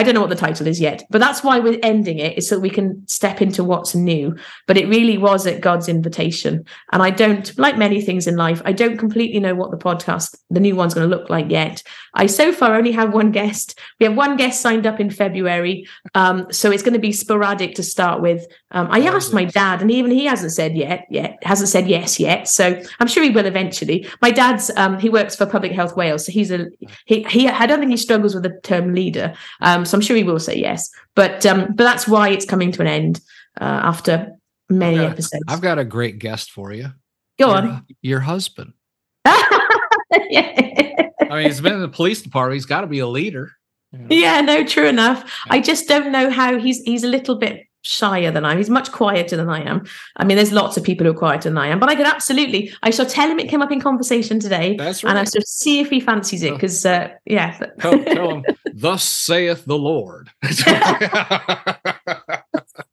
I 0.00 0.02
don't 0.02 0.14
know 0.14 0.22
what 0.22 0.30
the 0.30 0.36
title 0.36 0.66
is 0.66 0.80
yet, 0.80 1.04
but 1.10 1.18
that's 1.18 1.44
why 1.44 1.58
we're 1.58 1.78
ending 1.82 2.18
it, 2.18 2.38
is 2.38 2.48
so 2.48 2.58
we 2.58 2.70
can 2.70 3.06
step 3.06 3.42
into 3.42 3.62
what's 3.62 3.94
new. 3.94 4.34
But 4.66 4.78
it 4.78 4.88
really 4.88 5.18
was 5.18 5.46
at 5.46 5.60
God's 5.60 5.90
invitation. 5.90 6.64
And 6.90 7.02
I 7.02 7.10
don't, 7.10 7.58
like 7.58 7.76
many 7.76 8.00
things 8.00 8.26
in 8.26 8.34
life, 8.34 8.62
I 8.64 8.72
don't 8.72 8.96
completely 8.96 9.40
know 9.40 9.54
what 9.54 9.70
the 9.70 9.76
podcast, 9.76 10.38
the 10.48 10.58
new 10.58 10.74
one's 10.74 10.94
going 10.94 11.06
to 11.06 11.14
look 11.14 11.28
like 11.28 11.50
yet. 11.50 11.82
I 12.14 12.28
so 12.28 12.50
far 12.50 12.76
only 12.76 12.92
have 12.92 13.12
one 13.12 13.30
guest. 13.30 13.78
We 13.98 14.06
have 14.06 14.16
one 14.16 14.38
guest 14.38 14.62
signed 14.62 14.86
up 14.86 15.00
in 15.00 15.10
February. 15.10 15.86
Um, 16.14 16.46
so 16.50 16.70
it's 16.70 16.82
going 16.82 16.94
to 16.94 16.98
be 16.98 17.12
sporadic 17.12 17.74
to 17.74 17.82
start 17.82 18.22
with. 18.22 18.46
Um, 18.70 18.88
I 18.90 19.00
asked 19.00 19.34
my 19.34 19.44
dad, 19.44 19.82
and 19.82 19.90
even 19.90 20.12
he 20.12 20.24
hasn't 20.24 20.52
said 20.52 20.78
yet, 20.78 21.04
yet, 21.10 21.38
hasn't 21.42 21.68
said 21.68 21.88
yes 21.88 22.18
yet. 22.18 22.48
So 22.48 22.80
I'm 23.00 23.06
sure 23.06 23.22
he 23.22 23.28
will 23.28 23.44
eventually. 23.44 24.08
My 24.22 24.30
dad's, 24.30 24.70
um, 24.76 24.98
he 24.98 25.10
works 25.10 25.36
for 25.36 25.44
Public 25.44 25.72
Health 25.72 25.94
Wales. 25.94 26.24
So 26.24 26.32
he's 26.32 26.50
a, 26.50 26.68
he, 27.04 27.22
he, 27.24 27.48
I 27.48 27.66
don't 27.66 27.80
think 27.80 27.90
he 27.90 27.98
struggles 27.98 28.34
with 28.34 28.44
the 28.44 28.58
term 28.62 28.94
leader. 28.94 29.34
Um, 29.60 29.84
so 29.90 29.96
I'm 29.96 30.02
sure 30.02 30.16
he 30.16 30.22
will 30.22 30.38
say 30.38 30.56
yes. 30.56 30.88
But 31.14 31.44
um, 31.46 31.66
but 31.74 31.84
that's 31.84 32.06
why 32.06 32.30
it's 32.30 32.44
coming 32.44 32.72
to 32.72 32.82
an 32.82 32.88
end 32.88 33.20
uh, 33.60 33.64
after 33.64 34.32
many 34.68 34.98
I've 34.98 35.02
got, 35.02 35.12
episodes. 35.12 35.44
I've 35.48 35.60
got 35.60 35.78
a 35.78 35.84
great 35.84 36.18
guest 36.18 36.50
for 36.50 36.72
you. 36.72 36.92
Go 37.38 37.48
your, 37.48 37.56
on. 37.56 37.86
Your 38.02 38.20
husband. 38.20 38.72
yeah. 39.24 41.08
I 41.30 41.36
mean, 41.36 41.46
he's 41.46 41.60
been 41.60 41.74
in 41.74 41.80
the 41.80 41.88
police 41.88 42.22
department. 42.22 42.54
He's 42.54 42.66
got 42.66 42.80
to 42.82 42.86
be 42.86 42.98
a 42.98 43.06
leader. 43.06 43.52
You 43.92 43.98
know? 43.98 44.06
Yeah, 44.10 44.40
no, 44.40 44.64
true 44.64 44.86
enough. 44.86 45.22
Yeah. 45.46 45.54
I 45.54 45.60
just 45.60 45.88
don't 45.88 46.12
know 46.12 46.30
how 46.30 46.58
he's 46.58 46.80
he's 46.82 47.04
a 47.04 47.08
little 47.08 47.36
bit 47.36 47.66
shyer 47.82 48.30
than 48.30 48.44
I 48.44 48.52
am. 48.52 48.58
He's 48.58 48.70
much 48.70 48.92
quieter 48.92 49.36
than 49.36 49.48
I 49.48 49.62
am. 49.62 49.86
I 50.16 50.24
mean, 50.24 50.36
there's 50.36 50.52
lots 50.52 50.76
of 50.76 50.84
people 50.84 51.04
who 51.04 51.12
are 51.12 51.18
quieter 51.18 51.48
than 51.48 51.58
I 51.58 51.68
am, 51.68 51.80
but 51.80 51.88
I 51.88 51.94
could 51.94 52.06
absolutely, 52.06 52.72
I 52.82 52.90
shall 52.90 53.06
tell 53.06 53.28
him 53.28 53.38
it 53.38 53.48
came 53.48 53.62
up 53.62 53.72
in 53.72 53.80
conversation 53.80 54.40
today. 54.40 54.76
That's 54.76 55.02
right. 55.02 55.10
And 55.10 55.18
I 55.18 55.24
shall 55.24 55.42
see 55.44 55.80
if 55.80 55.90
he 55.90 56.00
fancies 56.00 56.42
it 56.42 56.54
because, 56.54 56.84
uh, 56.84 57.10
yeah. 57.24 57.58
tell, 57.80 58.04
tell 58.04 58.30
him, 58.30 58.44
thus 58.72 59.04
saith 59.04 59.64
the 59.64 59.78
Lord. 59.78 60.30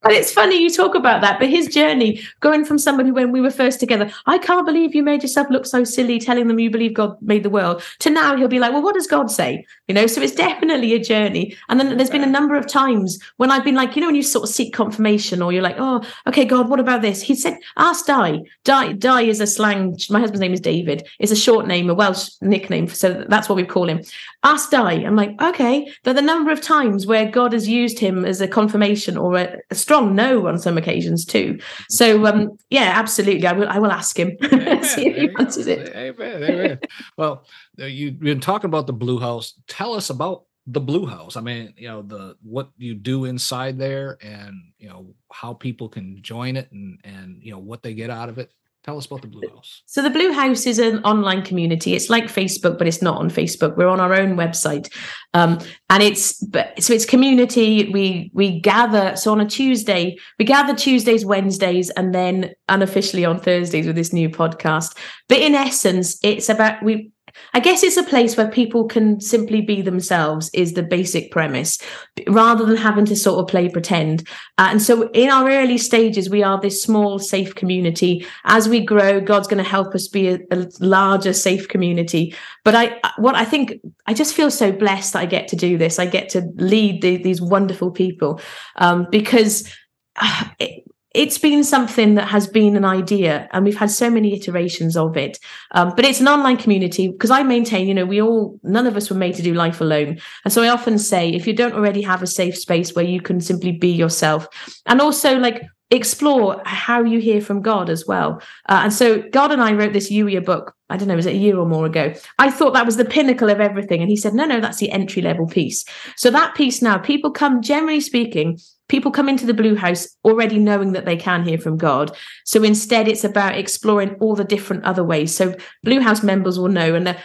But 0.08 0.16
it's 0.16 0.32
funny 0.32 0.62
you 0.62 0.70
talk 0.70 0.96
about 0.96 1.20
that, 1.20 1.38
but 1.38 1.50
his 1.50 1.68
journey 1.68 2.22
going 2.40 2.64
from 2.64 2.78
somebody 2.78 3.12
when 3.12 3.34
we 3.34 3.42
were 3.42 3.52
first 3.52 3.82
together, 3.82 4.10
I 4.26 4.38
can't 4.38 4.66
believe 4.66 4.96
you 4.96 5.04
made 5.04 5.22
yourself 5.22 5.48
look 5.50 5.66
so 5.66 5.84
silly 5.84 6.18
telling 6.18 6.48
them 6.48 6.60
you 6.60 6.72
believe 6.72 6.94
God 6.94 7.22
made 7.22 7.44
the 7.44 7.50
world, 7.50 7.84
to 8.00 8.10
now 8.10 8.38
he'll 8.38 8.48
be 8.48 8.58
like, 8.58 8.72
well, 8.72 8.82
what 8.82 8.96
does 8.96 9.06
God 9.06 9.30
say? 9.30 9.66
You 9.90 9.94
know, 9.94 10.08
so 10.08 10.22
it's 10.22 10.34
definitely 10.34 10.94
a 10.94 11.00
journey. 11.00 11.58
And 11.68 11.78
then 11.78 11.98
there's 11.98 12.10
been 12.10 12.24
a 12.24 12.26
number 12.26 12.56
of 12.56 12.68
times 12.68 13.20
when 13.36 13.52
I've 13.52 13.66
been 13.66 13.76
like, 13.76 13.98
you 13.98 14.02
know, 14.02 14.08
when 14.08 14.16
you 14.16 14.24
sort 14.24 14.48
of 14.48 14.56
seek 14.56 14.74
confirmation 14.74 15.42
or 15.42 15.52
you're 15.52 15.62
like, 15.62 15.76
oh, 15.78 16.02
okay, 16.26 16.46
God, 16.46 16.70
what 16.70 16.80
about 16.80 17.02
this? 17.02 17.22
He 17.22 17.36
said, 17.36 17.58
ask 17.76 18.06
Di. 18.06 18.44
Di, 18.64 18.94
Di 18.94 19.22
is 19.24 19.42
a 19.42 19.48
slang. 19.48 19.98
My 20.10 20.22
husband's 20.22 20.40
name 20.40 20.54
is 20.54 20.62
David. 20.62 21.06
It's 21.20 21.34
a 21.34 21.36
short 21.36 21.68
name, 21.68 21.90
a 21.90 21.94
Welsh 21.94 22.30
nickname. 22.40 22.88
So 22.88 23.26
that's 23.28 23.50
what 23.50 23.58
we 23.58 23.66
call 23.66 23.90
him. 23.90 24.02
Ask 24.44 24.70
Di. 24.70 25.04
I'm 25.04 25.16
like, 25.16 25.42
okay. 25.42 25.92
But 26.04 26.14
the 26.14 26.22
number 26.22 26.52
of 26.52 26.62
times 26.62 27.08
where 27.08 27.30
God 27.30 27.54
has 27.54 27.68
used 27.68 27.98
him 27.98 28.24
as 28.24 28.40
a 28.40 28.48
confirmation 28.48 29.18
or 29.18 29.36
a, 29.36 29.58
a 29.72 29.76
strong 29.76 30.16
no 30.16 30.48
on 30.48 30.60
some 30.60 30.78
occasions 30.78 31.26
too. 31.26 31.60
So 31.90 32.26
um, 32.26 32.58
yeah, 32.70 32.94
absolutely, 32.96 33.48
I 33.48 33.54
will. 33.54 33.68
I 33.68 33.80
will 33.80 33.92
ask 33.92 34.18
him 34.18 34.38
see 34.84 35.08
if 35.08 35.16
he 35.16 35.28
fancies 35.30 35.68
it. 35.68 35.96
Amen, 35.96 36.44
amen. 36.44 36.80
well, 37.18 37.46
uh, 37.80 37.86
you've 37.86 38.20
been 38.20 38.40
talking 38.40 38.70
about 38.70 38.88
the 38.88 38.94
Blue 38.94 39.20
House. 39.20 39.54
Tell 39.68 39.94
us 39.94 40.10
about 40.10 40.44
the 40.68 40.82
Blue 40.82 41.08
House. 41.08 41.36
I 41.36 41.42
mean, 41.42 41.74
you 41.78 41.88
know 41.88 42.02
the 42.02 42.36
what 42.44 42.70
you 42.78 42.94
do 42.94 43.26
inside 43.26 43.80
there, 43.80 44.18
and 44.22 44.56
you 44.78 44.90
know 44.90 45.16
how 45.32 45.54
people 45.54 45.90
can 45.90 46.22
join 46.22 46.58
it, 46.58 46.72
and 46.72 47.00
and 47.04 47.42
you 47.42 47.52
know 47.52 47.60
what 47.60 47.82
they 47.82 47.94
get 47.94 48.12
out 48.12 48.30
of 48.30 48.38
it. 48.38 48.52
Tell 48.88 48.98
us 48.98 49.06
about 49.06 49.22
the 49.22 49.28
Blue 49.28 49.50
House. 49.50 49.84
So 49.86 50.02
the 50.02 50.10
Blue 50.10 50.32
House 50.32 50.66
is 50.66 50.80
an 50.80 51.00
online 51.04 51.42
community. 51.42 51.94
It's 51.94 52.10
like 52.10 52.28
Facebook, 52.28 52.78
but 52.78 52.88
it's 52.88 53.02
not 53.02 53.18
on 53.18 53.30
Facebook. 53.30 53.76
We're 53.76 53.90
on 53.90 54.00
our 54.00 54.14
own 54.14 54.38
website, 54.38 54.90
um, 55.34 55.60
and 55.90 56.02
it's 56.02 56.42
but 56.42 56.82
so 56.82 56.94
it's 56.94 57.06
community. 57.06 57.92
We 57.92 58.32
we 58.34 58.62
gather. 58.62 59.18
So 59.18 59.34
on 59.34 59.42
a 59.42 59.46
Tuesday, 59.46 60.18
we 60.40 60.46
gather 60.46 60.74
Tuesdays, 60.74 61.26
Wednesdays, 61.26 61.90
and 61.98 62.16
then 62.16 62.52
unofficially 62.70 63.26
on 63.26 63.42
Thursdays 63.42 63.88
with 63.88 63.98
this 63.98 64.14
new 64.14 64.30
podcast. 64.30 64.98
But 65.28 65.40
in 65.40 65.54
essence, 65.54 66.18
it's 66.24 66.48
about 66.48 66.82
we 66.82 67.12
I 67.54 67.60
guess 67.60 67.84
it's 67.84 67.98
a 67.98 68.04
place 68.04 68.38
where 68.38 68.50
people 68.50 68.86
can 68.86 69.20
simply 69.20 69.62
be 69.62 69.82
themselves, 69.82 70.50
is 70.54 70.74
the 70.74 70.84
basic 70.84 71.32
premise, 71.32 71.80
rather 72.28 72.66
than 72.66 72.78
having 72.78 73.06
to 73.06 73.16
sort 73.16 73.40
of 73.40 73.48
play 73.48 73.70
pretend. 73.70 74.28
Uh, 74.58 74.68
and 74.72 74.82
so, 74.82 75.10
in 75.12 75.30
our 75.30 75.50
early 75.50 75.78
stages, 75.78 76.30
we 76.30 76.44
are 76.44 76.60
this 76.60 76.82
small, 76.82 77.20
safe 77.20 77.56
community. 77.56 78.26
As 78.46 78.70
we 78.70 78.80
grow, 78.80 79.20
God's 79.22 79.48
going 79.48 79.64
to 79.64 79.70
help 79.70 79.96
us 79.96 80.08
be 80.08 80.28
a, 80.30 80.40
a, 80.52 80.68
larger, 80.80 81.34
safe 81.34 81.68
community. 81.68 82.36
But 82.64 82.76
I, 82.76 83.00
what 83.18 83.36
I 83.36 83.46
think, 83.46 83.80
I 84.06 84.14
just 84.14 84.36
feel 84.36 84.52
so 84.52 84.72
blessed 84.72 85.14
that 85.14 85.20
I 85.20 85.26
get 85.26 85.48
to 85.50 85.56
do 85.56 85.78
this. 85.78 86.00
I 86.00 86.06
get 86.06 86.30
to 86.30 86.42
lead 86.56 87.02
the, 87.02 87.18
these 87.18 87.42
wonderful 87.42 87.92
people 87.92 88.42
um, 88.76 89.08
because. 89.10 89.72
Uh, 90.20 90.46
it, 90.58 90.87
it's 91.18 91.40
been 91.40 91.64
something 91.64 92.14
that 92.14 92.28
has 92.28 92.46
been 92.46 92.76
an 92.76 92.86
idea 92.86 93.50
and 93.52 93.66
we've 93.66 93.76
had 93.76 93.90
so 93.90 94.08
many 94.08 94.36
iterations 94.36 94.96
of 94.96 95.18
it. 95.18 95.40
Um, 95.72 95.92
but 95.96 96.06
it's 96.06 96.22
an 96.22 96.28
online 96.28 96.58
community 96.58 97.08
because 97.08 97.32
i 97.32 97.42
maintain 97.42 97.88
you 97.88 97.94
know 97.94 98.06
we 98.06 98.22
all 98.22 98.60
none 98.62 98.86
of 98.86 98.96
us 98.96 99.10
were 99.10 99.18
made 99.18 99.34
to 99.36 99.42
do 99.42 99.54
life 99.54 99.82
alone. 99.82 100.20
And 100.46 100.54
so 100.54 100.62
i 100.62 100.70
often 100.70 101.00
say 101.00 101.30
if 101.30 101.48
you 101.48 101.54
don't 101.54 101.74
already 101.74 102.04
have 102.04 102.22
a 102.22 102.28
safe 102.28 102.56
space 102.56 102.96
where 102.96 103.06
you 103.06 103.20
can 103.20 103.42
simply 103.42 103.72
be 103.72 103.90
yourself 103.90 104.48
and 104.86 105.02
also 105.02 105.38
like 105.40 105.64
explore 105.90 106.62
how 106.66 107.02
you 107.02 107.20
hear 107.20 107.42
from 107.42 107.62
god 107.62 107.90
as 107.90 108.06
well. 108.06 108.40
Uh, 108.70 108.82
and 108.84 108.94
so 108.94 109.24
god 109.32 109.52
and 109.52 109.62
i 109.62 109.74
wrote 109.74 109.94
this 109.94 110.12
Youier 110.12 110.46
book 110.46 110.76
i 110.92 110.98
don't 110.98 111.08
know 111.08 111.16
was 111.16 111.26
it 111.26 111.34
a 111.34 111.44
year 111.46 111.58
or 111.58 111.66
more 111.66 111.88
ago? 111.88 112.14
I 112.38 112.52
thought 112.52 112.74
that 112.74 112.86
was 112.86 112.98
the 112.98 113.06
pinnacle 113.06 113.50
of 113.50 113.60
everything 113.60 114.02
and 114.02 114.10
he 114.10 114.18
said 114.18 114.36
no 114.36 114.46
no 114.46 114.62
that's 114.62 114.78
the 114.78 114.92
entry 114.92 115.24
level 115.24 115.48
piece. 115.48 115.84
So 116.16 116.30
that 116.30 116.54
piece 116.54 116.80
now 116.80 117.00
people 117.00 117.32
come 117.32 117.64
generally 117.64 118.02
speaking 118.02 118.60
people 118.88 119.12
come 119.12 119.30
into 119.30 119.46
the 119.46 119.54
blue 119.54 119.76
house 119.76 120.08
already 120.24 120.60
knowing 120.60 120.94
that 120.94 121.06
they 121.06 121.18
can 121.18 121.44
hear 121.44 121.58
from 121.58 121.78
god. 121.78 122.16
So 122.46 122.64
instead 122.64 123.08
it's 123.08 123.24
about 123.24 123.58
exploring 123.58 124.16
all 124.20 124.36
the 124.36 124.44
different 124.44 124.86
other 124.86 125.04
ways. 125.04 125.36
So 125.36 125.56
blue 125.84 126.00
house 126.00 126.24
members 126.24 126.60
will 126.60 126.70
know 126.70 126.96
and 126.96 127.18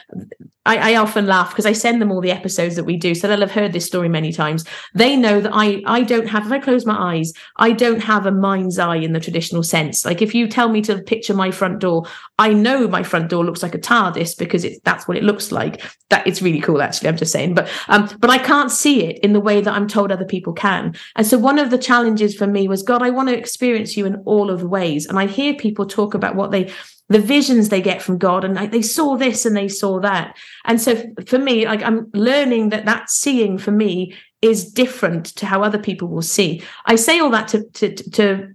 I, 0.65 0.93
I, 0.93 0.97
often 0.97 1.27
laugh 1.27 1.51
because 1.51 1.67
i 1.67 1.73
send 1.73 2.01
them 2.01 2.13
all 2.13 2.21
the 2.21 2.31
episodes 2.31 2.77
that 2.77 2.85
we 2.85 2.97
do. 2.97 3.15
So 3.15 3.27
they'll 3.27 3.41
have 3.41 3.51
heard 3.51 3.73
this 3.73 3.87
story 3.87 4.09
many 4.09 4.33
times. 4.33 4.65
They 4.95 5.17
know 5.17 5.41
that 5.41 5.53
i 5.53 5.83
i 5.87 6.03
don't 6.03 6.29
have 6.29 6.47
if 6.47 6.53
i 6.53 6.59
close 6.59 6.87
my 6.87 7.17
eyes 7.17 7.33
i 7.57 7.73
don't 7.73 8.01
have 8.01 8.27
a 8.27 8.33
mind's 8.33 8.79
eye 8.79 8.97
in 8.97 9.13
the 9.13 9.21
traditional 9.21 9.63
sense. 9.63 10.05
Like 10.05 10.23
if 10.23 10.35
you 10.35 10.47
tell 10.47 10.69
me 10.69 10.81
to 10.83 11.03
picture 11.03 11.35
my 11.35 11.51
front 11.51 11.81
door 11.81 12.07
i 12.39 12.53
know 12.53 12.87
my 12.87 13.03
front 13.03 13.29
door 13.29 13.45
looks 13.45 13.63
like 13.63 13.75
a 13.75 13.79
tardis 13.79 14.37
because 14.39 14.65
it's 14.65 14.79
that's 14.85 15.09
what 15.09 15.17
it 15.17 15.25
looks 15.25 15.51
like. 15.51 15.83
That 16.11 16.27
it's 16.27 16.43
really 16.43 16.61
cool 16.61 16.81
actually 16.81 17.09
i'm 17.09 17.17
just 17.17 17.33
saying. 17.33 17.55
But 17.55 17.69
um 17.89 18.09
but 18.21 18.31
i 18.31 18.39
can't 18.39 18.71
see 18.71 19.05
it 19.05 19.19
in 19.25 19.33
the 19.33 19.41
way 19.41 19.61
that 19.61 19.75
i'm 19.75 19.89
told 19.89 20.13
other 20.13 20.25
people 20.25 20.53
can. 20.53 20.95
And 21.17 21.27
so 21.27 21.39
one 21.53 21.59
of 21.59 21.69
the 21.69 21.77
challenges 21.77 22.35
for 22.35 22.47
me 22.47 22.67
was 22.67 22.83
god 22.83 23.03
i 23.03 23.11
want 23.11 23.29
to 23.29 23.37
experience 23.37 23.95
you 23.95 24.07
in 24.07 24.17
all 24.25 24.49
of 24.49 24.61
the 24.61 24.69
ways 24.69 25.05
and 25.05 25.19
i 25.19 25.27
hear 25.27 25.53
people 25.53 25.85
talk 25.85 26.15
about 26.15 26.35
what 26.35 26.51
they 26.51 26.73
the 27.11 27.19
visions 27.19 27.69
they 27.69 27.83
get 27.83 28.01
from 28.01 28.17
god 28.17 28.43
and 28.43 28.57
they 28.73 28.81
saw 28.81 29.19
this 29.19 29.45
and 29.45 29.55
they 29.55 29.69
saw 29.69 30.01
that 30.01 30.35
and 30.65 30.81
so 30.81 30.97
for 31.27 31.39
me 31.39 31.67
like 31.67 31.83
i'm 31.83 32.11
learning 32.15 32.71
that 32.71 32.87
that 32.87 33.11
seeing 33.11 33.59
for 33.59 33.71
me 33.71 34.15
is 34.41 34.65
different 34.73 35.27
to 35.27 35.47
how 35.47 35.63
other 35.63 35.79
people 35.79 36.09
will 36.09 36.21
see. 36.21 36.61
I 36.87 36.97
say 36.97 37.21
all 37.21 37.31
that 37.31 37.47
to, 37.49 37.63
to, 37.63 37.95
to, 37.95 38.53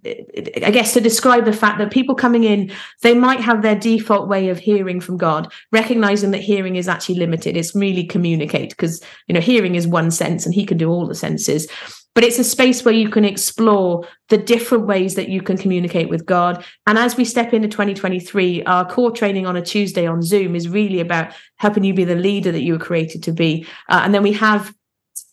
I 0.65 0.69
guess, 0.69 0.93
to 0.93 0.99
describe 0.99 1.45
the 1.45 1.53
fact 1.53 1.77
that 1.77 1.91
people 1.91 2.13
coming 2.13 2.43
in, 2.43 2.73
they 3.03 3.15
might 3.15 3.39
have 3.39 3.61
their 3.61 3.79
default 3.79 4.27
way 4.27 4.49
of 4.49 4.59
hearing 4.59 4.99
from 4.99 5.15
God, 5.15 5.49
recognizing 5.71 6.31
that 6.31 6.41
hearing 6.41 6.75
is 6.75 6.89
actually 6.89 7.15
limited. 7.15 7.55
It's 7.55 7.73
really 7.73 8.03
communicate 8.03 8.71
because, 8.71 9.01
you 9.27 9.33
know, 9.33 9.39
hearing 9.39 9.75
is 9.75 9.87
one 9.87 10.11
sense 10.11 10.45
and 10.45 10.53
he 10.53 10.65
can 10.65 10.77
do 10.77 10.89
all 10.89 11.07
the 11.07 11.15
senses. 11.15 11.69
But 12.17 12.23
it's 12.23 12.39
a 12.39 12.43
space 12.43 12.83
where 12.83 12.95
you 12.95 13.09
can 13.09 13.23
explore 13.23 14.03
the 14.29 14.39
different 14.39 14.87
ways 14.87 15.13
that 15.13 15.29
you 15.29 15.39
can 15.39 15.55
communicate 15.55 16.09
with 16.09 16.25
God. 16.25 16.65
And 16.87 16.97
as 16.97 17.15
we 17.15 17.23
step 17.23 17.53
into 17.53 17.67
2023, 17.67 18.63
our 18.63 18.89
core 18.89 19.11
training 19.11 19.45
on 19.45 19.55
a 19.55 19.61
Tuesday 19.61 20.07
on 20.07 20.23
Zoom 20.23 20.55
is 20.55 20.67
really 20.67 20.99
about 20.99 21.31
helping 21.57 21.83
you 21.83 21.93
be 21.93 22.05
the 22.05 22.15
leader 22.15 22.51
that 22.51 22.63
you 22.63 22.73
were 22.73 22.79
created 22.79 23.21
to 23.21 23.31
be. 23.31 23.67
Uh, 23.87 24.01
and 24.03 24.15
then 24.15 24.23
we 24.23 24.33
have 24.33 24.73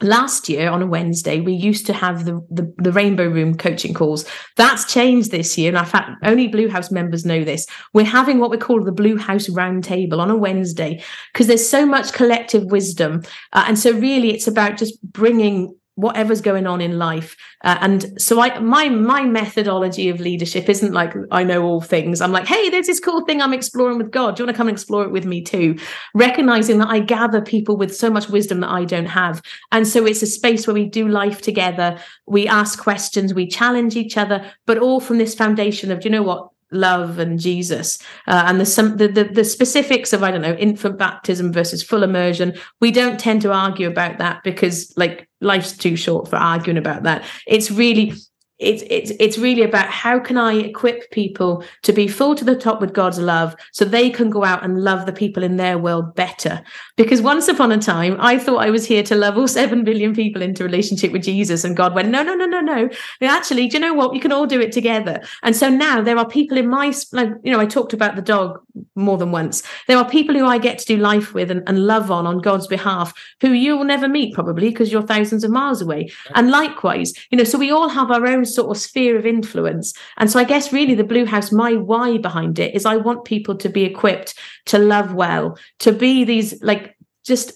last 0.02 0.50
year 0.50 0.68
on 0.68 0.82
a 0.82 0.86
Wednesday, 0.86 1.40
we 1.40 1.54
used 1.54 1.86
to 1.86 1.94
have 1.94 2.26
the, 2.26 2.46
the, 2.50 2.70
the, 2.76 2.92
Rainbow 2.92 3.28
Room 3.28 3.56
coaching 3.56 3.94
calls. 3.94 4.26
That's 4.58 4.92
changed 4.92 5.30
this 5.30 5.56
year. 5.56 5.70
And 5.70 5.78
in 5.78 5.86
fact, 5.86 6.10
only 6.22 6.48
Blue 6.48 6.68
House 6.68 6.90
members 6.90 7.24
know 7.24 7.44
this. 7.44 7.66
We're 7.94 8.04
having 8.04 8.40
what 8.40 8.50
we 8.50 8.58
call 8.58 8.84
the 8.84 8.92
Blue 8.92 9.16
House 9.16 9.48
Roundtable 9.48 10.18
on 10.18 10.30
a 10.30 10.36
Wednesday 10.36 11.02
because 11.32 11.46
there's 11.46 11.66
so 11.66 11.86
much 11.86 12.12
collective 12.12 12.64
wisdom. 12.64 13.22
Uh, 13.54 13.64
and 13.68 13.78
so, 13.78 13.92
really, 13.92 14.34
it's 14.34 14.46
about 14.46 14.76
just 14.76 15.00
bringing 15.02 15.74
whatever's 15.96 16.40
going 16.40 16.66
on 16.66 16.80
in 16.80 16.98
life. 16.98 17.36
Uh, 17.62 17.78
and 17.80 18.20
so 18.20 18.40
i 18.40 18.58
my 18.58 18.88
my 18.88 19.22
methodology 19.22 20.08
of 20.08 20.20
leadership 20.20 20.68
isn't 20.68 20.92
like 20.92 21.14
i 21.30 21.44
know 21.44 21.62
all 21.62 21.80
things. 21.80 22.20
I'm 22.20 22.32
like 22.32 22.46
hey 22.46 22.68
there's 22.70 22.86
this 22.86 23.00
cool 23.00 23.24
thing 23.24 23.40
i'm 23.40 23.52
exploring 23.52 23.98
with 23.98 24.10
god. 24.10 24.36
Do 24.36 24.42
you 24.42 24.46
want 24.46 24.54
to 24.54 24.58
come 24.58 24.68
and 24.68 24.74
explore 24.74 25.04
it 25.04 25.12
with 25.12 25.24
me 25.24 25.42
too? 25.42 25.78
Recognizing 26.14 26.78
that 26.78 26.88
i 26.88 26.98
gather 27.00 27.40
people 27.40 27.76
with 27.76 27.94
so 27.94 28.10
much 28.10 28.28
wisdom 28.28 28.60
that 28.60 28.70
i 28.70 28.84
don't 28.84 29.06
have. 29.06 29.42
And 29.72 29.86
so 29.86 30.04
it's 30.06 30.22
a 30.22 30.26
space 30.26 30.66
where 30.66 30.74
we 30.74 30.86
do 30.86 31.08
life 31.08 31.40
together. 31.40 31.98
We 32.26 32.48
ask 32.48 32.78
questions 32.78 33.34
we 33.34 33.46
challenge 33.46 33.96
each 33.96 34.16
other 34.16 34.50
but 34.66 34.78
all 34.78 35.00
from 35.00 35.18
this 35.18 35.34
foundation 35.34 35.90
of 35.90 36.00
do 36.00 36.08
you 36.08 36.12
know 36.12 36.22
what 36.22 36.48
love 36.70 37.18
and 37.18 37.38
Jesus, 37.38 37.98
uh, 38.26 38.44
and 38.46 38.60
the, 38.60 38.66
some, 38.66 38.96
the, 38.96 39.08
the 39.08 39.24
the 39.24 39.44
specifics 39.44 40.12
of 40.12 40.22
I 40.22 40.30
don't 40.30 40.42
know 40.42 40.54
infant 40.54 40.98
baptism 40.98 41.52
versus 41.52 41.82
full 41.82 42.02
immersion. 42.02 42.54
We 42.80 42.90
don't 42.90 43.18
tend 43.18 43.42
to 43.42 43.52
argue 43.52 43.88
about 43.88 44.18
that 44.18 44.42
because 44.44 44.92
like 44.96 45.28
life's 45.40 45.76
too 45.76 45.96
short 45.96 46.28
for 46.28 46.36
arguing 46.36 46.78
about 46.78 47.02
that. 47.04 47.24
It's 47.46 47.70
really 47.70 48.14
it's 48.60 48.84
it's 48.88 49.10
it's 49.18 49.36
really 49.36 49.62
about 49.62 49.88
how 49.88 50.20
can 50.20 50.38
I 50.38 50.54
equip 50.54 51.10
people 51.10 51.64
to 51.82 51.92
be 51.92 52.06
full 52.06 52.36
to 52.36 52.44
the 52.44 52.54
top 52.54 52.80
with 52.80 52.92
God's 52.92 53.18
love 53.18 53.56
so 53.72 53.84
they 53.84 54.10
can 54.10 54.30
go 54.30 54.44
out 54.44 54.62
and 54.62 54.84
love 54.84 55.06
the 55.06 55.12
people 55.12 55.42
in 55.42 55.56
their 55.56 55.76
world 55.76 56.14
better. 56.14 56.62
Because 56.96 57.20
once 57.20 57.48
upon 57.48 57.72
a 57.72 57.78
time, 57.78 58.16
I 58.20 58.38
thought 58.38 58.58
I 58.62 58.70
was 58.70 58.86
here 58.86 59.02
to 59.04 59.16
love 59.16 59.36
all 59.36 59.48
seven 59.48 59.82
billion 59.82 60.14
people 60.14 60.40
into 60.40 60.62
relationship 60.62 61.10
with 61.10 61.24
Jesus, 61.24 61.64
and 61.64 61.76
God 61.76 61.94
went, 61.94 62.10
no, 62.10 62.22
no, 62.22 62.34
no, 62.34 62.46
no, 62.46 62.60
no. 62.60 62.88
Actually, 63.22 63.66
do 63.66 63.76
you 63.76 63.80
know 63.80 63.94
what? 63.94 64.14
You 64.14 64.20
can 64.20 64.32
all 64.32 64.46
do 64.46 64.60
it 64.60 64.70
together. 64.70 65.20
And 65.42 65.56
so 65.56 65.68
now 65.68 66.00
there 66.00 66.16
are 66.16 66.28
people 66.28 66.56
in 66.56 66.68
my 66.68 66.94
like 67.12 67.30
you 67.42 67.50
know 67.50 67.60
I 67.60 67.66
talked 67.66 67.92
about 67.92 68.14
the 68.14 68.22
dog 68.22 68.60
more 68.94 69.18
than 69.18 69.32
once. 69.32 69.64
There 69.88 69.98
are 69.98 70.08
people 70.08 70.36
who 70.36 70.46
I 70.46 70.58
get 70.58 70.78
to 70.78 70.86
do 70.86 70.96
life 70.96 71.34
with 71.34 71.50
and, 71.50 71.62
and 71.68 71.86
love 71.86 72.10
on 72.10 72.26
on 72.26 72.38
God's 72.38 72.68
behalf 72.68 73.12
who 73.40 73.50
you 73.50 73.76
will 73.76 73.84
never 73.84 74.08
meet 74.08 74.34
probably 74.34 74.68
because 74.68 74.92
you're 74.92 75.02
thousands 75.02 75.42
of 75.42 75.50
miles 75.50 75.82
away. 75.82 76.10
And 76.34 76.50
likewise, 76.50 77.12
you 77.30 77.38
know, 77.38 77.44
so 77.44 77.58
we 77.58 77.70
all 77.70 77.88
have 77.88 78.10
our 78.10 78.26
own 78.26 78.43
sort 78.46 78.70
of 78.70 78.82
sphere 78.82 79.16
of 79.16 79.26
influence. 79.26 79.94
And 80.16 80.30
so 80.30 80.38
I 80.38 80.44
guess 80.44 80.72
really 80.72 80.94
the 80.94 81.04
Blue 81.04 81.26
House, 81.26 81.52
my 81.52 81.74
why 81.74 82.18
behind 82.18 82.58
it 82.58 82.74
is 82.74 82.86
I 82.86 82.96
want 82.96 83.24
people 83.24 83.56
to 83.56 83.68
be 83.68 83.84
equipped 83.84 84.34
to 84.66 84.78
love 84.78 85.14
well, 85.14 85.58
to 85.80 85.92
be 85.92 86.24
these 86.24 86.60
like 86.62 86.96
just 87.24 87.52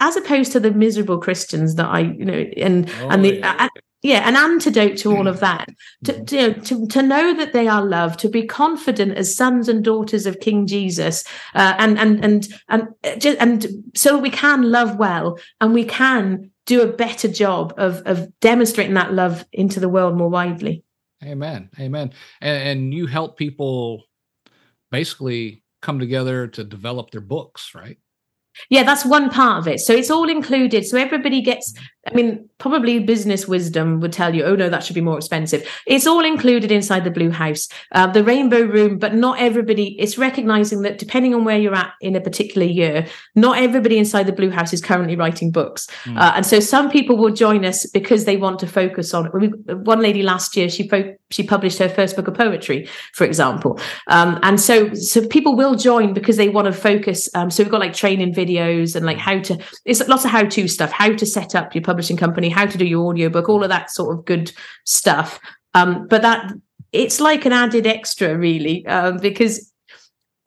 as 0.00 0.16
opposed 0.16 0.52
to 0.52 0.60
the 0.60 0.70
miserable 0.70 1.18
Christians 1.18 1.74
that 1.74 1.86
I, 1.86 2.00
you 2.00 2.24
know, 2.24 2.44
and 2.56 2.90
oh, 3.02 3.08
and 3.08 3.24
the 3.24 3.36
yeah. 3.36 3.68
Yeah, 4.00 4.28
an 4.28 4.36
antidote 4.36 4.96
to 4.98 5.16
all 5.16 5.26
of 5.26 5.40
that. 5.40 5.68
To, 6.04 6.12
mm-hmm. 6.12 6.24
to, 6.24 6.36
you 6.36 6.46
know, 6.46 6.52
to, 6.52 6.86
to 6.86 7.02
know 7.02 7.34
that 7.34 7.52
they 7.52 7.66
are 7.66 7.84
loved, 7.84 8.20
to 8.20 8.28
be 8.28 8.46
confident 8.46 9.18
as 9.18 9.34
sons 9.34 9.68
and 9.68 9.82
daughters 9.82 10.24
of 10.24 10.38
King 10.38 10.68
Jesus, 10.68 11.24
uh, 11.56 11.74
and 11.78 11.98
and 11.98 12.24
and 12.24 12.48
and 12.68 12.82
uh, 13.02 13.34
and 13.40 13.66
so 13.96 14.16
we 14.16 14.30
can 14.30 14.70
love 14.70 14.96
well, 14.98 15.36
and 15.60 15.74
we 15.74 15.84
can 15.84 16.52
do 16.68 16.82
a 16.82 16.86
better 16.86 17.26
job 17.28 17.74
of 17.78 18.02
of 18.04 18.28
demonstrating 18.40 18.94
that 18.94 19.12
love 19.12 19.44
into 19.52 19.80
the 19.80 19.88
world 19.88 20.16
more 20.16 20.28
widely. 20.28 20.84
Amen. 21.24 21.70
Amen. 21.80 22.12
And, 22.40 22.68
and 22.68 22.94
you 22.94 23.06
help 23.06 23.36
people 23.36 24.04
basically 24.92 25.64
come 25.82 25.98
together 25.98 26.46
to 26.46 26.62
develop 26.62 27.10
their 27.10 27.20
books, 27.20 27.72
right? 27.74 27.98
Yeah, 28.70 28.82
that's 28.82 29.04
one 29.04 29.30
part 29.30 29.58
of 29.60 29.68
it. 29.68 29.80
So 29.80 29.92
it's 29.94 30.10
all 30.10 30.28
included. 30.28 30.86
So 30.86 30.98
everybody 30.98 31.40
gets, 31.40 31.74
I 32.10 32.14
mean, 32.14 32.48
probably 32.58 32.98
business 32.98 33.46
wisdom 33.46 34.00
would 34.00 34.12
tell 34.12 34.34
you, 34.34 34.44
oh 34.44 34.56
no, 34.56 34.68
that 34.68 34.84
should 34.84 34.94
be 34.94 35.00
more 35.00 35.16
expensive. 35.16 35.66
It's 35.86 36.06
all 36.06 36.24
included 36.24 36.72
inside 36.72 37.04
the 37.04 37.10
Blue 37.10 37.30
House, 37.30 37.68
uh, 37.92 38.08
the 38.08 38.24
Rainbow 38.24 38.62
Room, 38.62 38.98
but 38.98 39.14
not 39.14 39.38
everybody. 39.38 39.98
It's 39.98 40.18
recognizing 40.18 40.82
that 40.82 40.98
depending 40.98 41.34
on 41.34 41.44
where 41.44 41.58
you're 41.58 41.74
at 41.74 41.92
in 42.00 42.16
a 42.16 42.20
particular 42.20 42.66
year, 42.66 43.06
not 43.34 43.58
everybody 43.58 43.98
inside 43.98 44.24
the 44.24 44.32
Blue 44.32 44.50
House 44.50 44.72
is 44.72 44.80
currently 44.80 45.16
writing 45.16 45.50
books. 45.50 45.86
Mm. 46.04 46.18
Uh, 46.18 46.32
and 46.36 46.46
so 46.46 46.58
some 46.60 46.90
people 46.90 47.16
will 47.16 47.32
join 47.32 47.64
us 47.64 47.86
because 47.86 48.24
they 48.24 48.36
want 48.36 48.58
to 48.60 48.66
focus 48.66 49.14
on 49.14 49.26
it. 49.26 49.76
One 49.78 50.00
lady 50.00 50.22
last 50.22 50.56
year, 50.56 50.68
she 50.68 50.88
fo- 50.88 51.14
she 51.30 51.42
published 51.42 51.78
her 51.78 51.88
first 51.88 52.16
book 52.16 52.26
of 52.26 52.34
poetry, 52.34 52.88
for 53.12 53.24
example. 53.24 53.78
Um, 54.08 54.38
and 54.42 54.60
so 54.60 54.92
so 54.94 55.26
people 55.26 55.54
will 55.54 55.74
join 55.76 56.12
because 56.12 56.36
they 56.36 56.48
want 56.48 56.66
to 56.66 56.72
focus. 56.72 57.28
Um, 57.34 57.50
so 57.50 57.62
we've 57.62 57.70
got 57.70 57.80
like 57.80 57.94
training 57.94 58.34
videos 58.34 58.96
and 58.96 59.06
like 59.06 59.18
how 59.18 59.38
to. 59.40 59.58
It's 59.84 60.06
lots 60.08 60.24
of 60.24 60.30
how 60.30 60.44
to 60.44 60.68
stuff, 60.68 60.90
how 60.90 61.12
to 61.12 61.26
set 61.26 61.54
up 61.54 61.74
your 61.74 61.82
publishing 61.98 62.16
company, 62.16 62.48
how 62.48 62.64
to 62.64 62.78
do 62.78 62.86
your 62.86 63.10
audiobook, 63.10 63.48
all 63.48 63.64
of 63.64 63.70
that 63.70 63.90
sort 63.90 64.16
of 64.16 64.24
good 64.24 64.52
stuff. 64.84 65.40
Um, 65.74 66.06
but 66.06 66.22
that 66.22 66.52
it's 66.92 67.18
like 67.18 67.44
an 67.44 67.52
added 67.52 67.88
extra, 67.88 68.38
really, 68.38 68.86
um, 68.86 69.18
because 69.18 69.72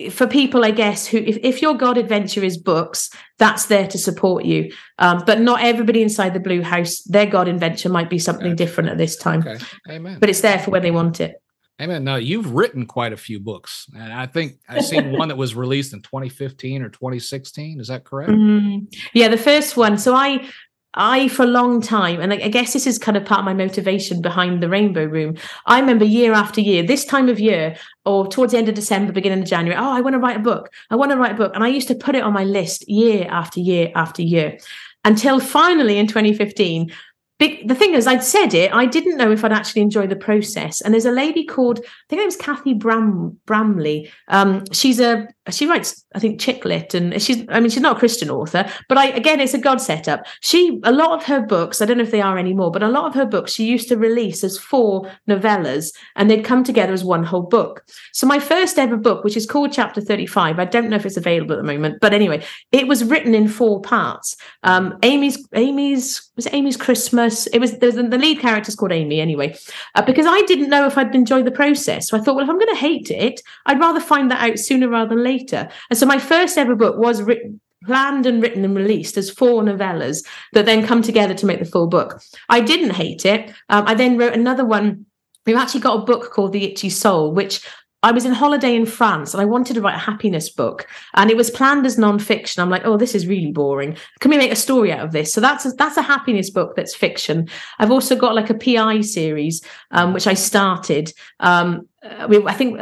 for 0.09 0.27
people, 0.27 0.63
I 0.63 0.71
guess, 0.71 1.05
who 1.05 1.17
if, 1.17 1.37
if 1.43 1.61
your 1.61 1.73
God 1.73 1.97
adventure 1.97 2.41
is 2.41 2.57
books, 2.57 3.09
that's 3.37 3.65
there 3.65 3.85
to 3.87 3.97
support 3.97 4.45
you. 4.45 4.71
Um, 4.97 5.23
but 5.25 5.41
not 5.41 5.61
everybody 5.61 6.01
inside 6.01 6.33
the 6.33 6.39
Blue 6.39 6.61
House, 6.61 7.01
their 7.01 7.25
God 7.25 7.49
adventure 7.49 7.89
might 7.89 8.09
be 8.09 8.17
something 8.17 8.53
okay. 8.53 8.55
different 8.55 8.89
at 8.89 8.97
this 8.97 9.17
time. 9.17 9.45
Okay. 9.45 9.63
Amen. 9.89 10.19
But 10.19 10.29
it's 10.29 10.41
there 10.41 10.59
for 10.59 10.71
when 10.71 10.83
they 10.83 10.91
want 10.91 11.19
it. 11.19 11.35
Amen. 11.81 12.05
Now 12.05 12.15
you've 12.15 12.53
written 12.53 12.85
quite 12.85 13.11
a 13.11 13.17
few 13.17 13.41
books, 13.41 13.87
and 13.93 14.13
I 14.13 14.25
think 14.25 14.53
I've 14.69 14.85
seen 14.85 15.17
one 15.17 15.27
that 15.27 15.37
was 15.37 15.53
released 15.53 15.91
in 15.91 16.01
2015 16.01 16.81
or 16.81 16.89
2016. 16.89 17.79
Is 17.81 17.89
that 17.89 18.05
correct? 18.05 18.31
Mm, 18.41 18.93
yeah, 19.13 19.27
the 19.27 19.37
first 19.37 19.75
one. 19.75 19.97
So 19.97 20.15
I 20.15 20.47
I, 20.93 21.29
for 21.29 21.43
a 21.43 21.47
long 21.47 21.81
time, 21.81 22.19
and 22.19 22.33
I 22.33 22.49
guess 22.49 22.73
this 22.73 22.85
is 22.85 22.99
kind 22.99 23.15
of 23.15 23.23
part 23.23 23.39
of 23.39 23.45
my 23.45 23.53
motivation 23.53 24.21
behind 24.21 24.61
the 24.61 24.69
Rainbow 24.69 25.05
Room. 25.05 25.37
I 25.65 25.79
remember 25.79 26.03
year 26.03 26.33
after 26.33 26.59
year, 26.59 26.83
this 26.83 27.05
time 27.05 27.29
of 27.29 27.39
year, 27.39 27.77
or 28.05 28.27
towards 28.27 28.51
the 28.51 28.57
end 28.57 28.67
of 28.67 28.75
December, 28.75 29.13
beginning 29.13 29.41
of 29.41 29.47
January, 29.47 29.79
oh, 29.79 29.91
I 29.91 30.01
want 30.01 30.15
to 30.15 30.19
write 30.19 30.37
a 30.37 30.41
book. 30.41 30.69
I 30.89 30.95
want 30.95 31.11
to 31.11 31.17
write 31.17 31.33
a 31.33 31.37
book. 31.37 31.53
And 31.55 31.63
I 31.63 31.69
used 31.69 31.87
to 31.87 31.95
put 31.95 32.15
it 32.15 32.23
on 32.23 32.33
my 32.33 32.43
list 32.43 32.89
year 32.89 33.27
after 33.29 33.59
year 33.59 33.91
after 33.95 34.21
year 34.21 34.57
until 35.05 35.39
finally 35.39 35.97
in 35.97 36.07
2015, 36.07 36.91
big, 37.39 37.67
the 37.67 37.75
thing 37.75 37.93
is, 37.93 38.05
I'd 38.05 38.23
said 38.23 38.53
it. 38.53 38.71
I 38.71 38.85
didn't 38.85 39.17
know 39.17 39.31
if 39.31 39.43
I'd 39.43 39.51
actually 39.51 39.81
enjoy 39.81 40.07
the 40.07 40.15
process. 40.15 40.79
And 40.81 40.93
there's 40.93 41.05
a 41.05 41.11
lady 41.11 41.43
called, 41.43 41.79
I 41.79 41.89
think 42.09 42.19
her 42.19 42.23
name's 42.23 42.35
Cathy 42.35 42.73
Bram 42.73 43.39
Bramley. 43.45 44.11
Um, 44.27 44.63
she's 44.71 44.99
a 44.99 45.27
she 45.49 45.65
writes, 45.65 46.05
I 46.13 46.19
think, 46.19 46.39
chick 46.39 46.65
lit, 46.65 46.93
and 46.93 47.19
she's, 47.19 47.43
I 47.49 47.59
mean, 47.59 47.71
she's 47.71 47.81
not 47.81 47.95
a 47.95 47.99
Christian 47.99 48.29
author, 48.29 48.69
but 48.87 48.99
I, 48.99 49.07
again, 49.07 49.39
it's 49.39 49.55
a 49.55 49.57
God 49.57 49.81
setup. 49.81 50.27
She, 50.41 50.79
a 50.83 50.91
lot 50.91 51.17
of 51.17 51.25
her 51.25 51.41
books, 51.41 51.81
I 51.81 51.85
don't 51.85 51.97
know 51.97 52.03
if 52.03 52.11
they 52.11 52.21
are 52.21 52.37
anymore, 52.37 52.69
but 52.69 52.83
a 52.83 52.87
lot 52.87 53.05
of 53.05 53.15
her 53.15 53.25
books 53.25 53.53
she 53.53 53.65
used 53.65 53.89
to 53.89 53.97
release 53.97 54.43
as 54.43 54.59
four 54.59 55.11
novellas, 55.27 55.93
and 56.15 56.29
they'd 56.29 56.45
come 56.45 56.63
together 56.63 56.93
as 56.93 57.03
one 57.03 57.23
whole 57.23 57.41
book. 57.41 57.83
So 58.13 58.27
my 58.27 58.37
first 58.37 58.77
ever 58.77 58.97
book, 58.97 59.23
which 59.23 59.35
is 59.35 59.47
called 59.47 59.73
Chapter 59.73 59.99
35, 59.99 60.59
I 60.59 60.65
don't 60.65 60.91
know 60.91 60.95
if 60.95 61.07
it's 61.07 61.17
available 61.17 61.53
at 61.53 61.57
the 61.57 61.63
moment, 61.63 62.01
but 62.01 62.13
anyway, 62.13 62.43
it 62.71 62.87
was 62.87 63.03
written 63.03 63.33
in 63.33 63.47
four 63.47 63.81
parts. 63.81 64.37
Um, 64.61 64.99
Amy's, 65.01 65.43
Amy's, 65.53 66.29
was 66.35 66.45
it 66.45 66.53
Amy's 66.53 66.77
Christmas? 66.77 67.47
It 67.47 67.57
was, 67.57 67.79
the, 67.79 67.91
the 67.91 68.17
lead 68.19 68.39
character's 68.39 68.75
called 68.75 68.91
Amy 68.91 69.19
anyway, 69.19 69.57
uh, 69.95 70.03
because 70.03 70.27
I 70.27 70.43
didn't 70.43 70.69
know 70.69 70.85
if 70.85 70.99
I'd 70.99 71.15
enjoy 71.15 71.41
the 71.41 71.49
process. 71.51 72.09
So 72.09 72.17
I 72.17 72.21
thought, 72.21 72.35
well, 72.35 72.43
if 72.43 72.49
I'm 72.49 72.59
going 72.59 72.75
to 72.75 72.79
hate 72.79 73.09
it, 73.09 73.41
I'd 73.65 73.79
rather 73.79 73.99
find 73.99 74.29
that 74.29 74.47
out 74.47 74.59
sooner 74.59 74.87
rather 74.87 75.15
than 75.15 75.23
later 75.23 75.30
later. 75.33 75.69
And 75.89 75.97
so 75.99 76.05
my 76.05 76.19
first 76.19 76.57
ever 76.57 76.75
book 76.75 76.97
was 76.97 77.21
written 77.21 77.59
planned 77.85 78.25
and 78.25 78.41
written 78.41 78.63
and 78.63 78.75
released 78.75 79.17
as 79.17 79.29
four 79.29 79.63
novellas 79.63 80.23
that 80.53 80.65
then 80.65 80.85
come 80.85 81.01
together 81.01 81.33
to 81.33 81.45
make 81.45 81.59
the 81.59 81.65
full 81.65 81.87
book. 81.87 82.21
I 82.49 82.61
didn't 82.61 82.91
hate 82.91 83.25
it. 83.25 83.49
Um, 83.69 83.85
I 83.87 83.95
then 83.95 84.17
wrote 84.17 84.33
another 84.33 84.65
one. 84.65 85.05
We've 85.45 85.55
actually 85.55 85.81
got 85.81 86.01
a 86.01 86.05
book 86.05 86.31
called 86.31 86.53
The 86.53 86.65
Itchy 86.65 86.91
Soul, 86.91 87.33
which 87.33 87.65
I 88.03 88.11
was 88.11 88.25
in 88.25 88.33
holiday 88.33 88.75
in 88.75 88.85
France 88.85 89.33
and 89.33 89.41
I 89.41 89.45
wanted 89.45 89.75
to 89.75 89.81
write 89.81 89.95
a 89.95 89.99
happiness 89.99 90.49
book, 90.49 90.87
and 91.13 91.29
it 91.29 91.37
was 91.37 91.51
planned 91.51 91.85
as 91.85 91.97
nonfiction. 91.97 92.59
I'm 92.59 92.69
like, 92.69 92.85
oh, 92.85 92.97
this 92.97 93.13
is 93.13 93.27
really 93.27 93.51
boring. 93.51 93.95
Can 94.19 94.31
we 94.31 94.37
make 94.37 94.51
a 94.51 94.55
story 94.55 94.91
out 94.91 95.05
of 95.05 95.11
this? 95.11 95.31
So 95.31 95.39
that's 95.39 95.65
a, 95.65 95.71
that's 95.71 95.97
a 95.97 96.01
happiness 96.01 96.49
book 96.49 96.75
that's 96.75 96.95
fiction. 96.95 97.47
I've 97.77 97.91
also 97.91 98.15
got 98.15 98.35
like 98.35 98.49
a 98.49 98.55
PI 98.55 99.01
series, 99.01 99.63
um, 99.91 100.13
which 100.13 100.25
I 100.25 100.33
started. 100.33 101.13
Um, 101.39 101.87
I 102.03 102.53
think 102.53 102.79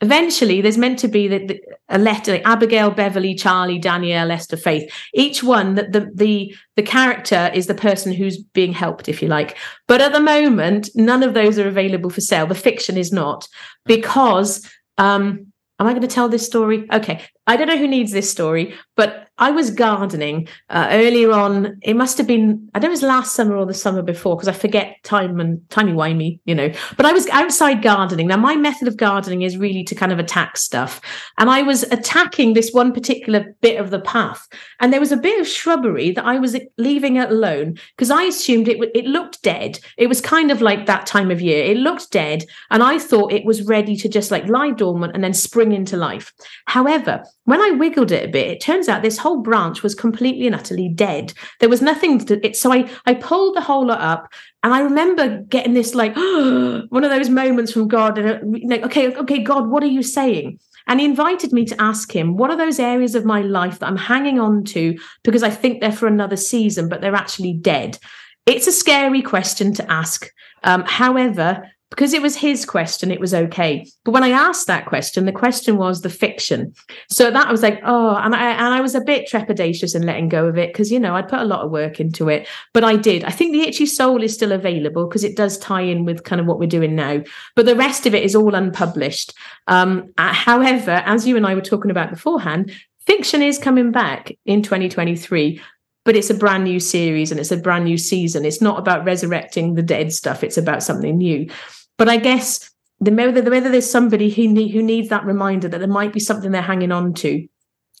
eventually 0.00 0.60
there's 0.60 0.78
meant 0.78 0.98
to 1.00 1.08
be 1.08 1.26
the, 1.26 1.46
the, 1.46 1.60
a 1.88 1.98
letter 1.98 2.32
like 2.32 2.46
abigail 2.46 2.90
beverly 2.90 3.34
charlie 3.34 3.78
danielle 3.78 4.30
esther 4.30 4.56
faith. 4.56 4.90
Each 5.14 5.42
one 5.42 5.74
that 5.74 5.92
the, 5.92 6.10
the 6.14 6.54
the 6.76 6.82
character 6.82 7.50
is 7.54 7.66
the 7.66 7.74
person 7.74 8.12
who's 8.12 8.38
being 8.38 8.72
helped 8.72 9.08
if 9.08 9.22
you 9.22 9.28
like. 9.28 9.56
But 9.88 10.00
at 10.00 10.12
the 10.12 10.20
moment 10.20 10.90
none 10.94 11.22
of 11.22 11.34
those 11.34 11.58
are 11.58 11.68
available 11.68 12.10
for 12.10 12.20
sale. 12.20 12.46
The 12.46 12.54
fiction 12.54 12.96
is 12.96 13.12
not. 13.12 13.48
Because 13.84 14.68
um 14.98 15.52
am 15.78 15.86
i 15.86 15.90
going 15.90 16.02
to 16.02 16.08
tell 16.08 16.28
this 16.28 16.46
story? 16.46 16.86
Okay 16.92 17.22
i 17.46 17.56
don't 17.56 17.68
know 17.68 17.78
who 17.78 17.88
needs 17.88 18.12
this 18.12 18.30
story 18.30 18.74
but 18.96 19.26
I 19.38 19.50
was 19.50 19.70
gardening 19.70 20.48
uh, 20.70 20.88
earlier 20.90 21.30
on. 21.32 21.78
It 21.82 21.94
must 21.94 22.16
have 22.16 22.26
been, 22.26 22.70
I 22.74 22.78
don't 22.78 22.88
know 22.88 22.92
it 22.92 23.02
was 23.02 23.02
last 23.02 23.34
summer 23.34 23.56
or 23.56 23.66
the 23.66 23.74
summer 23.74 24.00
before, 24.00 24.34
because 24.34 24.48
I 24.48 24.52
forget 24.52 24.96
time 25.02 25.38
and 25.40 25.68
timey 25.68 25.92
wimey, 25.92 26.40
you 26.46 26.54
know. 26.54 26.72
But 26.96 27.04
I 27.04 27.12
was 27.12 27.28
outside 27.28 27.82
gardening. 27.82 28.28
Now, 28.28 28.38
my 28.38 28.56
method 28.56 28.88
of 28.88 28.96
gardening 28.96 29.42
is 29.42 29.58
really 29.58 29.84
to 29.84 29.94
kind 29.94 30.10
of 30.10 30.18
attack 30.18 30.56
stuff. 30.56 31.02
And 31.36 31.50
I 31.50 31.60
was 31.60 31.82
attacking 31.84 32.54
this 32.54 32.72
one 32.72 32.92
particular 32.92 33.54
bit 33.60 33.78
of 33.78 33.90
the 33.90 34.00
path. 34.00 34.48
And 34.80 34.90
there 34.90 35.00
was 35.00 35.12
a 35.12 35.18
bit 35.18 35.38
of 35.38 35.46
shrubbery 35.46 36.12
that 36.12 36.24
I 36.24 36.38
was 36.38 36.56
leaving 36.78 37.18
alone 37.18 37.78
because 37.94 38.10
I 38.10 38.22
assumed 38.22 38.68
it, 38.68 38.78
it 38.94 39.04
looked 39.04 39.42
dead. 39.42 39.78
It 39.98 40.06
was 40.06 40.22
kind 40.22 40.50
of 40.50 40.62
like 40.62 40.86
that 40.86 41.04
time 41.04 41.30
of 41.30 41.42
year. 41.42 41.62
It 41.62 41.76
looked 41.76 42.10
dead. 42.10 42.44
And 42.70 42.82
I 42.82 42.98
thought 42.98 43.32
it 43.32 43.44
was 43.44 43.64
ready 43.64 43.96
to 43.96 44.08
just 44.08 44.30
like 44.30 44.48
lie 44.48 44.70
dormant 44.70 45.14
and 45.14 45.22
then 45.22 45.34
spring 45.34 45.72
into 45.72 45.98
life. 45.98 46.32
However, 46.64 47.22
when 47.46 47.60
I 47.60 47.70
wiggled 47.70 48.12
it 48.12 48.28
a 48.28 48.30
bit, 48.30 48.48
it 48.48 48.60
turns 48.60 48.88
out 48.88 49.02
this 49.02 49.18
whole 49.18 49.40
branch 49.40 49.82
was 49.82 49.94
completely 49.94 50.46
and 50.46 50.54
utterly 50.54 50.88
dead. 50.88 51.32
There 51.60 51.68
was 51.68 51.80
nothing 51.80 52.18
to 52.26 52.46
it. 52.46 52.56
So 52.56 52.72
I, 52.72 52.90
I 53.06 53.14
pulled 53.14 53.56
the 53.56 53.60
whole 53.60 53.86
lot 53.86 54.00
up 54.00 54.32
and 54.62 54.74
I 54.74 54.80
remember 54.80 55.42
getting 55.42 55.72
this 55.72 55.94
like 55.94 56.14
one 56.16 57.04
of 57.04 57.10
those 57.10 57.30
moments 57.30 57.72
from 57.72 57.86
God 57.88 58.18
and 58.18 58.68
like, 58.68 58.82
okay, 58.82 59.14
okay, 59.14 59.38
God, 59.42 59.68
what 59.68 59.84
are 59.84 59.86
you 59.86 60.02
saying? 60.02 60.58
And 60.88 61.00
he 61.00 61.06
invited 61.06 61.52
me 61.52 61.64
to 61.66 61.80
ask 61.80 62.14
him, 62.14 62.36
what 62.36 62.50
are 62.50 62.56
those 62.56 62.80
areas 62.80 63.14
of 63.14 63.24
my 63.24 63.42
life 63.42 63.78
that 63.78 63.86
I'm 63.86 63.96
hanging 63.96 64.38
on 64.40 64.64
to 64.64 64.96
because 65.22 65.42
I 65.42 65.50
think 65.50 65.80
they're 65.80 65.92
for 65.92 66.06
another 66.08 66.36
season, 66.36 66.88
but 66.88 67.00
they're 67.00 67.14
actually 67.14 67.54
dead? 67.54 67.98
It's 68.44 68.66
a 68.66 68.72
scary 68.72 69.22
question 69.22 69.72
to 69.74 69.90
ask. 69.90 70.28
Um, 70.64 70.84
however, 70.84 71.70
because 71.90 72.12
it 72.12 72.22
was 72.22 72.36
his 72.36 72.64
question, 72.64 73.12
it 73.12 73.20
was 73.20 73.32
okay. 73.32 73.86
But 74.04 74.10
when 74.10 74.24
I 74.24 74.30
asked 74.30 74.66
that 74.66 74.86
question, 74.86 75.24
the 75.24 75.32
question 75.32 75.76
was 75.76 76.00
the 76.00 76.10
fiction. 76.10 76.74
So 77.08 77.30
that 77.30 77.46
I 77.46 77.50
was 77.50 77.62
like, 77.62 77.80
oh, 77.84 78.16
and 78.16 78.34
I 78.34 78.50
and 78.50 78.74
I 78.74 78.80
was 78.80 78.94
a 78.94 79.00
bit 79.00 79.28
trepidatious 79.30 79.94
in 79.94 80.02
letting 80.02 80.28
go 80.28 80.46
of 80.46 80.58
it 80.58 80.72
because 80.72 80.90
you 80.90 80.98
know 80.98 81.14
I'd 81.14 81.28
put 81.28 81.40
a 81.40 81.44
lot 81.44 81.64
of 81.64 81.70
work 81.70 82.00
into 82.00 82.28
it, 82.28 82.48
but 82.74 82.82
I 82.82 82.96
did. 82.96 83.24
I 83.24 83.30
think 83.30 83.52
the 83.52 83.62
Itchy 83.62 83.86
Soul 83.86 84.22
is 84.22 84.34
still 84.34 84.52
available 84.52 85.06
because 85.06 85.24
it 85.24 85.36
does 85.36 85.58
tie 85.58 85.82
in 85.82 86.04
with 86.04 86.24
kind 86.24 86.40
of 86.40 86.46
what 86.46 86.58
we're 86.58 86.66
doing 86.66 86.96
now. 86.96 87.22
But 87.54 87.66
the 87.66 87.76
rest 87.76 88.06
of 88.06 88.14
it 88.14 88.24
is 88.24 88.34
all 88.34 88.54
unpublished. 88.54 89.32
Um, 89.68 90.12
uh, 90.18 90.32
however, 90.32 91.02
as 91.06 91.26
you 91.26 91.36
and 91.36 91.46
I 91.46 91.54
were 91.54 91.60
talking 91.60 91.90
about 91.90 92.10
beforehand, 92.10 92.72
fiction 93.06 93.42
is 93.42 93.58
coming 93.58 93.92
back 93.92 94.32
in 94.44 94.62
2023 94.62 95.60
but 96.06 96.16
it's 96.16 96.30
a 96.30 96.34
brand 96.34 96.64
new 96.64 96.80
series 96.80 97.30
and 97.30 97.38
it's 97.38 97.50
a 97.50 97.56
brand 97.56 97.84
new 97.84 97.98
season. 97.98 98.44
It's 98.44 98.62
not 98.62 98.78
about 98.78 99.04
resurrecting 99.04 99.74
the 99.74 99.82
dead 99.82 100.12
stuff. 100.12 100.44
It's 100.44 100.56
about 100.56 100.82
something 100.82 101.18
new. 101.18 101.50
But 101.98 102.08
I 102.08 102.16
guess 102.16 102.70
the 103.00 103.10
whether, 103.10 103.42
whether 103.50 103.70
there's 103.70 103.90
somebody 103.90 104.30
who 104.30 104.46
need, 104.46 104.70
who 104.70 104.82
needs 104.82 105.08
that 105.08 105.26
reminder 105.26 105.68
that 105.68 105.78
there 105.78 105.88
might 105.88 106.12
be 106.12 106.20
something 106.20 106.52
they're 106.52 106.62
hanging 106.62 106.92
on 106.92 107.12
to 107.14 107.46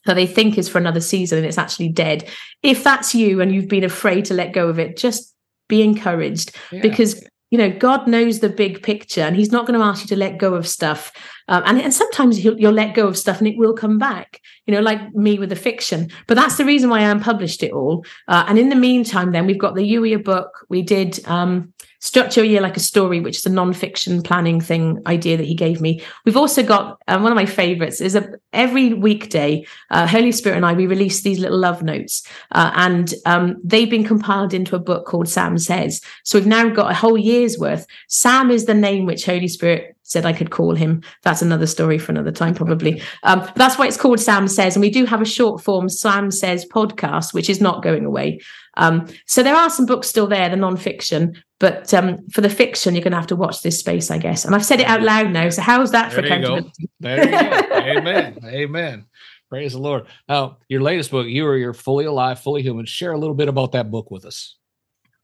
that 0.06 0.14
they 0.14 0.26
think 0.26 0.56
is 0.56 0.68
for 0.68 0.78
another 0.78 1.00
season 1.00 1.38
and 1.38 1.46
it's 1.46 1.58
actually 1.58 1.88
dead. 1.88 2.28
If 2.62 2.84
that's 2.84 3.12
you 3.12 3.40
and 3.40 3.52
you've 3.52 3.68
been 3.68 3.84
afraid 3.84 4.24
to 4.26 4.34
let 4.34 4.52
go 4.52 4.68
of 4.68 4.78
it, 4.78 4.96
just 4.96 5.34
be 5.68 5.82
encouraged 5.82 6.56
yeah. 6.70 6.80
because 6.80 7.22
you 7.50 7.58
know 7.58 7.70
god 7.70 8.06
knows 8.08 8.40
the 8.40 8.48
big 8.48 8.82
picture 8.82 9.20
and 9.20 9.36
he's 9.36 9.52
not 9.52 9.66
going 9.66 9.78
to 9.78 9.84
ask 9.84 10.02
you 10.02 10.08
to 10.08 10.16
let 10.16 10.38
go 10.38 10.54
of 10.54 10.66
stuff. 10.66 11.12
Um, 11.48 11.62
and, 11.64 11.80
and 11.80 11.94
sometimes 11.94 12.44
you'll, 12.44 12.72
let 12.72 12.96
go 12.96 13.06
of 13.06 13.16
stuff 13.16 13.38
and 13.38 13.46
it 13.46 13.56
will 13.56 13.72
come 13.72 13.98
back 13.98 14.40
you 14.66 14.74
know 14.74 14.80
like 14.80 15.14
me 15.14 15.38
with 15.38 15.50
the 15.50 15.56
fiction. 15.56 16.10
But 16.26 16.36
that's 16.36 16.56
the 16.56 16.64
reason 16.64 16.90
why 16.90 17.00
i 17.00 17.10
unpublished 17.10 17.62
it 17.62 17.72
all. 17.72 18.04
Uh, 18.28 18.44
and 18.48 18.58
in 18.58 18.68
the 18.68 18.76
meantime 18.76 19.32
then 19.32 19.46
we've 19.46 19.58
got 19.58 19.74
the 19.74 19.88
Youier 19.88 20.22
book. 20.22 20.66
We 20.68 20.82
did 20.82 21.24
um, 21.26 21.72
structure 22.06 22.40
a 22.40 22.46
year 22.46 22.60
like 22.60 22.76
a 22.76 22.80
story 22.80 23.18
which 23.18 23.38
is 23.38 23.46
a 23.46 23.50
non-fiction 23.50 24.22
planning 24.22 24.60
thing 24.60 25.02
idea 25.06 25.36
that 25.36 25.46
he 25.46 25.54
gave 25.54 25.80
me. 25.80 26.00
We've 26.24 26.36
also 26.36 26.62
got 26.62 27.02
um, 27.08 27.24
one 27.24 27.32
of 27.32 27.36
my 27.36 27.46
favorites 27.46 28.00
is 28.00 28.14
a 28.14 28.30
every 28.52 28.92
weekday 28.92 29.66
uh, 29.90 30.06
holy 30.06 30.30
spirit 30.30 30.56
and 30.56 30.64
i 30.64 30.72
we 30.72 30.86
release 30.86 31.22
these 31.22 31.40
little 31.40 31.58
love 31.58 31.82
notes. 31.82 32.22
Uh, 32.52 32.70
and 32.76 33.12
um, 33.26 33.56
they've 33.64 33.90
been 33.90 34.04
compiled 34.04 34.54
into 34.54 34.76
a 34.76 34.78
book 34.78 35.04
called 35.04 35.28
sam 35.28 35.58
says. 35.58 36.00
So 36.22 36.38
we've 36.38 36.46
now 36.46 36.68
got 36.68 36.92
a 36.92 36.94
whole 36.94 37.18
year's 37.18 37.58
worth. 37.58 37.86
Sam 38.08 38.52
is 38.52 38.66
the 38.66 38.74
name 38.74 39.04
which 39.04 39.26
holy 39.26 39.48
spirit 39.48 39.95
said 40.06 40.24
I 40.24 40.32
could 40.32 40.50
call 40.50 40.74
him. 40.74 41.02
That's 41.22 41.42
another 41.42 41.66
story 41.66 41.98
for 41.98 42.12
another 42.12 42.32
time, 42.32 42.54
probably. 42.54 43.02
Um, 43.22 43.48
that's 43.56 43.76
why 43.76 43.86
it's 43.86 43.96
called 43.96 44.20
Sam 44.20 44.46
Says. 44.46 44.76
And 44.76 44.80
we 44.80 44.90
do 44.90 45.04
have 45.04 45.20
a 45.20 45.24
short 45.24 45.62
form 45.62 45.88
Sam 45.88 46.30
Says 46.30 46.64
podcast, 46.64 47.34
which 47.34 47.50
is 47.50 47.60
not 47.60 47.82
going 47.82 48.04
away. 48.04 48.40
Um, 48.76 49.08
so 49.26 49.42
there 49.42 49.56
are 49.56 49.70
some 49.70 49.86
books 49.86 50.06
still 50.06 50.26
there, 50.28 50.48
the 50.48 50.56
non-fiction, 50.56 51.42
but 51.58 51.92
um, 51.94 52.18
for 52.28 52.40
the 52.40 52.50
fiction, 52.50 52.94
you're 52.94 53.02
going 53.02 53.12
to 53.12 53.18
have 53.18 53.26
to 53.28 53.36
watch 53.36 53.62
this 53.62 53.78
space, 53.80 54.10
I 54.10 54.18
guess. 54.18 54.44
And 54.44 54.54
I've 54.54 54.64
said 54.64 54.80
it 54.80 54.86
out 54.86 55.02
loud 55.02 55.32
now. 55.32 55.48
So 55.48 55.62
how's 55.62 55.90
that 55.92 56.12
there 56.12 56.20
for 56.20 56.26
accountability? 56.26 56.88
There 57.00 57.24
you 57.24 57.30
go. 57.30 57.76
Amen. 57.76 58.38
Amen. 58.44 59.06
Praise 59.48 59.72
the 59.72 59.78
Lord. 59.78 60.06
Now, 60.28 60.58
your 60.68 60.82
latest 60.82 61.10
book, 61.10 61.26
You 61.26 61.46
Are 61.46 61.56
You're 61.56 61.72
Fully 61.72 62.04
Alive, 62.04 62.40
Fully 62.40 62.62
Human. 62.62 62.84
Share 62.84 63.12
a 63.12 63.18
little 63.18 63.34
bit 63.34 63.48
about 63.48 63.72
that 63.72 63.90
book 63.90 64.10
with 64.10 64.24
us. 64.24 64.56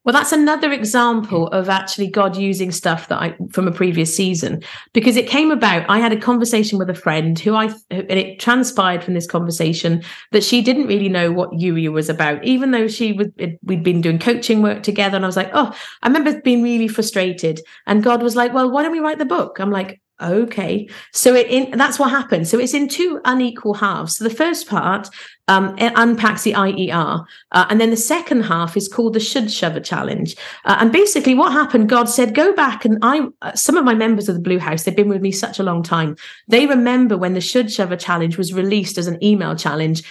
Well, 0.05 0.13
that's 0.13 0.33
another 0.33 0.73
example 0.73 1.47
of 1.49 1.69
actually 1.69 2.09
God 2.09 2.37
using 2.37 2.73
stuff 2.73 3.07
that 3.07 3.23
I 3.23 3.37
from 3.53 3.69
a 3.69 3.73
previous 3.73 4.15
season 4.15 4.63
because 4.93 5.17
it 5.17 5.29
came 5.29 5.53
about. 5.53 5.89
I 5.89 6.01
had 6.01 6.13
a 6.13 6.17
conversation 6.17 6.77
with 6.77 6.91
a 6.91 6.95
friend 6.95 7.39
who 7.39 7.55
I 7.55 7.67
and 7.91 8.11
it 8.11 8.41
transpired 8.41 9.05
from 9.05 9.15
this 9.15 9.29
conversation 9.29 10.03
that 10.33 10.43
she 10.43 10.61
didn't 10.61 10.89
really 10.89 11.09
know 11.09 11.31
what 11.31 11.53
Youier 11.53 11.93
was 11.93 12.09
about, 12.09 12.43
even 12.45 12.73
though 12.73 12.89
she 12.89 13.13
was 13.13 13.29
we'd 13.63 13.85
been 13.85 14.01
doing 14.01 14.19
coaching 14.19 14.61
work 14.61 14.83
together. 14.83 15.15
And 15.15 15.25
I 15.25 15.29
was 15.29 15.37
like, 15.37 15.51
oh, 15.53 15.73
I 16.03 16.09
remember 16.09 16.41
being 16.41 16.65
really 16.65 16.89
frustrated, 16.89 17.61
and 17.87 18.03
God 18.03 18.25
was 18.25 18.35
like, 18.35 18.53
well, 18.53 18.71
why 18.71 18.83
don't 18.83 18.93
we 18.93 19.01
write 19.01 19.19
the 19.19 19.25
book? 19.25 19.61
I'm 19.61 19.71
like, 19.71 20.01
Okay, 20.21 20.89
so 21.13 21.35
it 21.35 21.49
in, 21.49 21.77
that's 21.77 21.99
what 21.99 22.11
happens. 22.11 22.49
So 22.49 22.59
it's 22.59 22.75
in 22.75 22.87
two 22.87 23.21
unequal 23.25 23.75
halves. 23.75 24.17
So 24.17 24.25
the 24.25 24.31
first 24.31 24.69
part 24.69 25.09
um, 25.49 25.75
unpacks 25.79 26.43
the 26.43 26.53
IER, 26.53 27.25
uh, 27.51 27.67
and 27.69 27.81
then 27.81 27.91
the 27.91 27.97
second 27.97 28.43
half 28.43 28.77
is 28.77 28.89
called 28.89 29.15
the 29.15 29.21
Should 29.21 29.51
Shover 29.51 29.81
Challenge. 29.81 30.37
Uh, 30.65 30.77
and 30.79 30.93
basically, 30.93 31.35
what 31.35 31.51
happened? 31.53 31.89
God 31.89 32.05
said, 32.09 32.37
"Go 32.37 32.53
back." 32.53 32.85
And 32.85 32.99
I, 33.03 33.27
uh, 33.41 33.55
some 33.55 33.77
of 33.77 33.85
my 33.85 33.95
members 33.95 34.29
of 34.29 34.37
the 34.37 34.41
Blue 34.41 34.61
House, 34.61 34.85
they've 34.85 34.95
been 34.95 35.09
with 35.09 35.23
me 35.23 35.33
such 35.33 35.59
a 35.59 35.65
long 35.65 35.83
time. 35.83 36.15
They 36.47 36.67
remember 36.67 37.17
when 37.17 37.35
the 37.35 37.41
Should 37.41 37.73
Shover 37.73 37.97
Challenge 37.97 38.39
was 38.39 38.55
released 38.55 38.99
as 38.99 39.09
an 39.09 39.23
email 39.25 39.57
challenge 39.57 40.05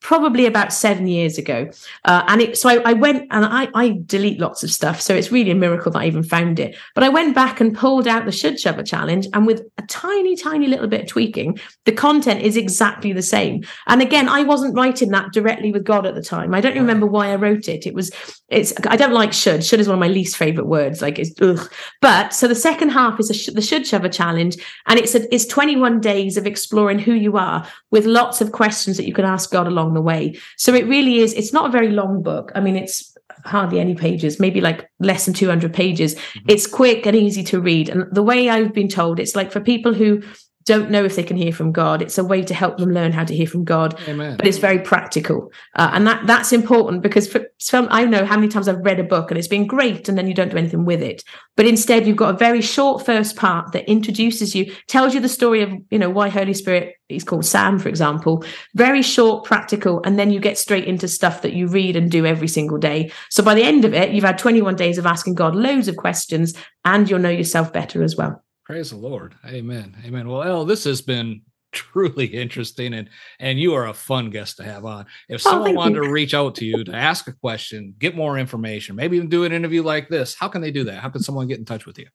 probably 0.00 0.46
about 0.46 0.72
seven 0.72 1.06
years 1.06 1.38
ago. 1.38 1.68
Uh, 2.04 2.22
and 2.28 2.40
it, 2.40 2.56
so 2.56 2.68
I, 2.68 2.90
I 2.90 2.92
went 2.92 3.26
and 3.30 3.44
I, 3.44 3.68
I, 3.74 4.00
delete 4.06 4.38
lots 4.38 4.62
of 4.62 4.70
stuff. 4.70 5.00
So 5.00 5.14
it's 5.14 5.32
really 5.32 5.50
a 5.50 5.56
miracle 5.56 5.90
that 5.92 5.98
I 5.98 6.06
even 6.06 6.22
found 6.22 6.60
it. 6.60 6.76
But 6.94 7.04
I 7.04 7.08
went 7.08 7.34
back 7.34 7.60
and 7.60 7.76
pulled 7.76 8.06
out 8.06 8.24
the 8.24 8.32
Should 8.32 8.60
Shover 8.60 8.84
challenge. 8.84 9.26
And 9.34 9.46
with 9.46 9.62
a 9.76 9.82
tiny, 9.82 10.36
tiny 10.36 10.68
little 10.68 10.86
bit 10.86 11.02
of 11.02 11.06
tweaking, 11.08 11.58
the 11.84 11.92
content 11.92 12.42
is 12.42 12.56
exactly 12.56 13.12
the 13.12 13.22
same. 13.22 13.64
And 13.88 14.00
again, 14.00 14.28
I 14.28 14.44
wasn't 14.44 14.76
writing 14.76 15.10
that 15.10 15.32
directly 15.32 15.72
with 15.72 15.84
God 15.84 16.06
at 16.06 16.14
the 16.14 16.22
time. 16.22 16.54
I 16.54 16.60
don't 16.60 16.76
remember 16.76 17.06
why 17.06 17.32
I 17.32 17.36
wrote 17.36 17.68
it. 17.68 17.86
It 17.86 17.94
was, 17.94 18.12
it's, 18.48 18.72
I 18.86 18.96
don't 18.96 19.12
like 19.12 19.32
should. 19.32 19.64
Should 19.64 19.80
is 19.80 19.88
one 19.88 19.96
of 19.96 20.00
my 20.00 20.08
least 20.08 20.36
favorite 20.36 20.66
words. 20.66 21.02
Like 21.02 21.18
it's, 21.18 21.32
ugh. 21.40 21.70
But 22.00 22.32
so 22.32 22.46
the 22.46 22.54
second 22.54 22.90
half 22.90 23.18
is 23.18 23.34
sh- 23.34 23.48
the 23.52 23.60
Should 23.60 23.86
Shover 23.86 24.08
challenge. 24.08 24.56
And 24.86 24.98
it's, 24.98 25.16
a, 25.16 25.34
it's 25.34 25.44
21 25.46 26.00
days 26.00 26.36
of 26.36 26.46
exploring 26.46 27.00
who 27.00 27.14
you 27.14 27.36
are 27.36 27.66
with 27.90 28.06
lots 28.06 28.40
of 28.40 28.52
questions 28.52 28.96
that 28.96 29.06
you 29.06 29.12
can 29.12 29.24
ask 29.24 29.50
God 29.50 29.66
along 29.66 29.87
the 29.94 30.02
way. 30.02 30.38
So 30.56 30.74
it 30.74 30.86
really 30.86 31.18
is, 31.18 31.32
it's 31.34 31.52
not 31.52 31.66
a 31.66 31.72
very 31.72 31.90
long 31.90 32.22
book. 32.22 32.52
I 32.54 32.60
mean, 32.60 32.76
it's 32.76 33.16
hardly 33.44 33.80
any 33.80 33.94
pages, 33.94 34.40
maybe 34.40 34.60
like 34.60 34.90
less 35.00 35.24
than 35.24 35.34
200 35.34 35.72
pages. 35.72 36.14
Mm-hmm. 36.14 36.50
It's 36.50 36.66
quick 36.66 37.06
and 37.06 37.16
easy 37.16 37.44
to 37.44 37.60
read. 37.60 37.88
And 37.88 38.04
the 38.12 38.22
way 38.22 38.48
I've 38.48 38.72
been 38.72 38.88
told, 38.88 39.20
it's 39.20 39.36
like 39.36 39.52
for 39.52 39.60
people 39.60 39.94
who 39.94 40.22
don't 40.68 40.90
know 40.90 41.02
if 41.02 41.16
they 41.16 41.22
can 41.22 41.38
hear 41.38 41.50
from 41.50 41.72
God. 41.72 42.02
It's 42.02 42.18
a 42.18 42.24
way 42.24 42.42
to 42.42 42.52
help 42.52 42.76
them 42.76 42.90
learn 42.90 43.10
how 43.10 43.24
to 43.24 43.34
hear 43.34 43.46
from 43.46 43.64
God, 43.64 43.98
Amen. 44.06 44.36
but 44.36 44.46
it's 44.46 44.58
very 44.58 44.78
practical, 44.78 45.50
uh, 45.74 45.90
and 45.94 46.06
that 46.06 46.26
that's 46.26 46.52
important 46.52 47.02
because 47.02 47.26
for 47.26 47.46
some, 47.58 47.88
I 47.90 48.04
know 48.04 48.26
how 48.26 48.36
many 48.36 48.48
times 48.48 48.68
I've 48.68 48.84
read 48.84 49.00
a 49.00 49.04
book 49.04 49.30
and 49.30 49.38
it's 49.38 49.48
been 49.48 49.66
great, 49.66 50.10
and 50.10 50.18
then 50.18 50.26
you 50.28 50.34
don't 50.34 50.50
do 50.50 50.58
anything 50.58 50.84
with 50.84 51.00
it. 51.02 51.24
But 51.56 51.66
instead, 51.66 52.06
you've 52.06 52.18
got 52.18 52.34
a 52.34 52.38
very 52.38 52.60
short 52.60 53.06
first 53.06 53.34
part 53.34 53.72
that 53.72 53.90
introduces 53.90 54.54
you, 54.54 54.70
tells 54.88 55.14
you 55.14 55.20
the 55.20 55.28
story 55.28 55.62
of 55.62 55.72
you 55.90 55.98
know 55.98 56.10
why 56.10 56.28
Holy 56.28 56.54
Spirit 56.54 56.96
is 57.08 57.24
called 57.24 57.46
Sam, 57.46 57.78
for 57.78 57.88
example. 57.88 58.44
Very 58.74 59.00
short, 59.00 59.46
practical, 59.46 60.02
and 60.04 60.18
then 60.18 60.30
you 60.30 60.38
get 60.38 60.58
straight 60.58 60.84
into 60.84 61.08
stuff 61.08 61.40
that 61.40 61.54
you 61.54 61.66
read 61.66 61.96
and 61.96 62.10
do 62.10 62.26
every 62.26 62.48
single 62.48 62.76
day. 62.76 63.10
So 63.30 63.42
by 63.42 63.54
the 63.54 63.62
end 63.62 63.86
of 63.86 63.94
it, 63.94 64.12
you've 64.12 64.24
had 64.24 64.36
21 64.36 64.76
days 64.76 64.98
of 64.98 65.06
asking 65.06 65.34
God 65.34 65.56
loads 65.56 65.88
of 65.88 65.96
questions, 65.96 66.52
and 66.84 67.08
you'll 67.08 67.20
know 67.20 67.30
yourself 67.30 67.72
better 67.72 68.02
as 68.02 68.16
well. 68.16 68.42
Praise 68.68 68.90
the 68.90 68.96
Lord. 68.96 69.34
Amen. 69.46 69.96
Amen. 70.04 70.28
Well, 70.28 70.42
El, 70.42 70.66
this 70.66 70.84
has 70.84 71.00
been 71.00 71.40
truly 71.72 72.26
interesting 72.26 72.92
and 72.94 73.08
and 73.40 73.58
you 73.58 73.74
are 73.74 73.88
a 73.88 73.94
fun 73.94 74.28
guest 74.28 74.58
to 74.58 74.62
have 74.62 74.84
on. 74.84 75.06
If 75.30 75.46
oh, 75.46 75.50
someone 75.50 75.70
oh, 75.70 75.74
wanted 75.74 75.96
you. 75.96 76.04
to 76.04 76.10
reach 76.10 76.34
out 76.34 76.54
to 76.56 76.66
you 76.66 76.84
to 76.84 76.94
ask 76.94 77.26
a 77.28 77.32
question, 77.32 77.94
get 77.98 78.14
more 78.14 78.36
information, 78.36 78.94
maybe 78.94 79.16
even 79.16 79.30
do 79.30 79.44
an 79.44 79.52
interview 79.52 79.82
like 79.82 80.10
this, 80.10 80.34
how 80.34 80.48
can 80.48 80.60
they 80.60 80.70
do 80.70 80.84
that? 80.84 81.00
How 81.00 81.08
can 81.08 81.22
someone 81.22 81.46
get 81.46 81.58
in 81.58 81.64
touch 81.64 81.86
with 81.86 81.98
you? 81.98 82.08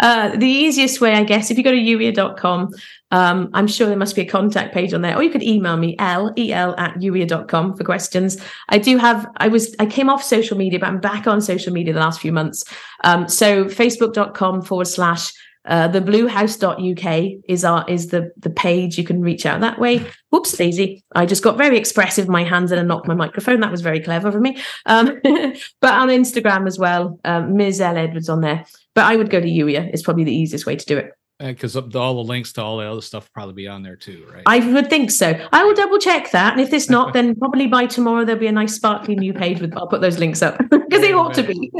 Uh, 0.00 0.36
the 0.36 0.46
easiest 0.46 1.00
way, 1.00 1.14
I 1.14 1.24
guess, 1.24 1.50
if 1.50 1.58
you 1.58 1.64
go 1.64 1.72
to 1.72 1.76
youier.com, 1.76 2.72
um, 3.10 3.50
I'm 3.54 3.66
sure 3.66 3.88
there 3.88 3.96
must 3.96 4.14
be 4.14 4.22
a 4.22 4.26
contact 4.26 4.72
page 4.72 4.94
on 4.94 5.02
there, 5.02 5.16
or 5.16 5.22
you 5.22 5.30
could 5.30 5.42
email 5.42 5.76
me, 5.76 5.96
l, 5.98 6.32
el 6.36 6.78
at 6.78 6.94
youier.com 6.94 7.76
for 7.76 7.82
questions. 7.82 8.36
I 8.68 8.78
do 8.78 8.98
have, 8.98 9.28
I 9.38 9.48
was, 9.48 9.74
I 9.80 9.86
came 9.86 10.10
off 10.10 10.22
social 10.22 10.56
media, 10.56 10.78
but 10.78 10.86
I'm 10.86 11.00
back 11.00 11.26
on 11.26 11.40
social 11.40 11.72
media 11.72 11.92
the 11.92 12.00
last 12.00 12.20
few 12.20 12.32
months. 12.32 12.64
Um, 13.02 13.28
so 13.28 13.64
facebook.com 13.64 14.62
forward 14.62 14.86
slash 14.86 15.32
uh, 15.68 15.86
the 15.86 16.00
bluehouse.uk 16.00 17.40
is 17.48 17.64
our 17.64 17.88
is 17.88 18.08
the 18.08 18.32
the 18.38 18.50
page 18.50 18.98
you 18.98 19.04
can 19.04 19.20
reach 19.20 19.44
out 19.46 19.60
that 19.60 19.78
way. 19.78 20.04
Whoops, 20.30 20.52
daisy. 20.56 21.04
I 21.14 21.26
just 21.26 21.44
got 21.44 21.58
very 21.58 21.78
expressive 21.78 22.28
my 22.28 22.42
hands 22.42 22.72
and 22.72 22.80
I 22.80 22.84
knocked 22.84 23.06
my 23.06 23.14
microphone. 23.14 23.60
That 23.60 23.70
was 23.70 23.82
very 23.82 24.00
clever 24.00 24.28
of 24.28 24.40
me. 24.40 24.56
Um, 24.86 25.20
but 25.80 25.94
on 25.94 26.08
Instagram 26.08 26.66
as 26.66 26.78
well, 26.78 27.20
um, 27.24 27.54
Ms. 27.54 27.80
L 27.80 27.96
Edwards 27.96 28.28
on 28.28 28.40
there. 28.40 28.64
But 28.94 29.04
I 29.04 29.16
would 29.16 29.30
go 29.30 29.40
to 29.40 29.46
Youier. 29.46 29.88
It's 29.92 30.02
probably 30.02 30.24
the 30.24 30.34
easiest 30.34 30.66
way 30.66 30.74
to 30.74 30.86
do 30.86 30.98
it 30.98 31.12
because 31.38 31.76
all 31.76 32.14
the 32.14 32.24
links 32.24 32.52
to 32.54 32.62
all 32.62 32.78
the 32.78 32.86
other 32.86 33.00
stuff 33.00 33.30
probably 33.32 33.54
be 33.54 33.68
on 33.68 33.82
there 33.82 33.96
too, 33.96 34.26
right? 34.32 34.42
I 34.46 34.58
would 34.72 34.90
think 34.90 35.10
so. 35.10 35.38
I 35.52 35.64
will 35.64 35.74
double 35.74 35.98
check 35.98 36.30
that, 36.32 36.52
and 36.52 36.60
if 36.60 36.72
it's 36.72 36.90
not, 36.90 37.12
then 37.14 37.36
probably 37.36 37.66
by 37.66 37.86
tomorrow 37.86 38.24
there'll 38.24 38.40
be 38.40 38.48
a 38.48 38.52
nice 38.52 38.74
sparkly 38.74 39.14
new 39.14 39.32
page 39.32 39.60
with. 39.60 39.76
I'll 39.76 39.86
put 39.86 40.00
those 40.00 40.18
links 40.18 40.42
up 40.42 40.58
because 40.70 41.00
they 41.00 41.12
ought 41.12 41.34
to 41.34 41.42
be. 41.42 41.70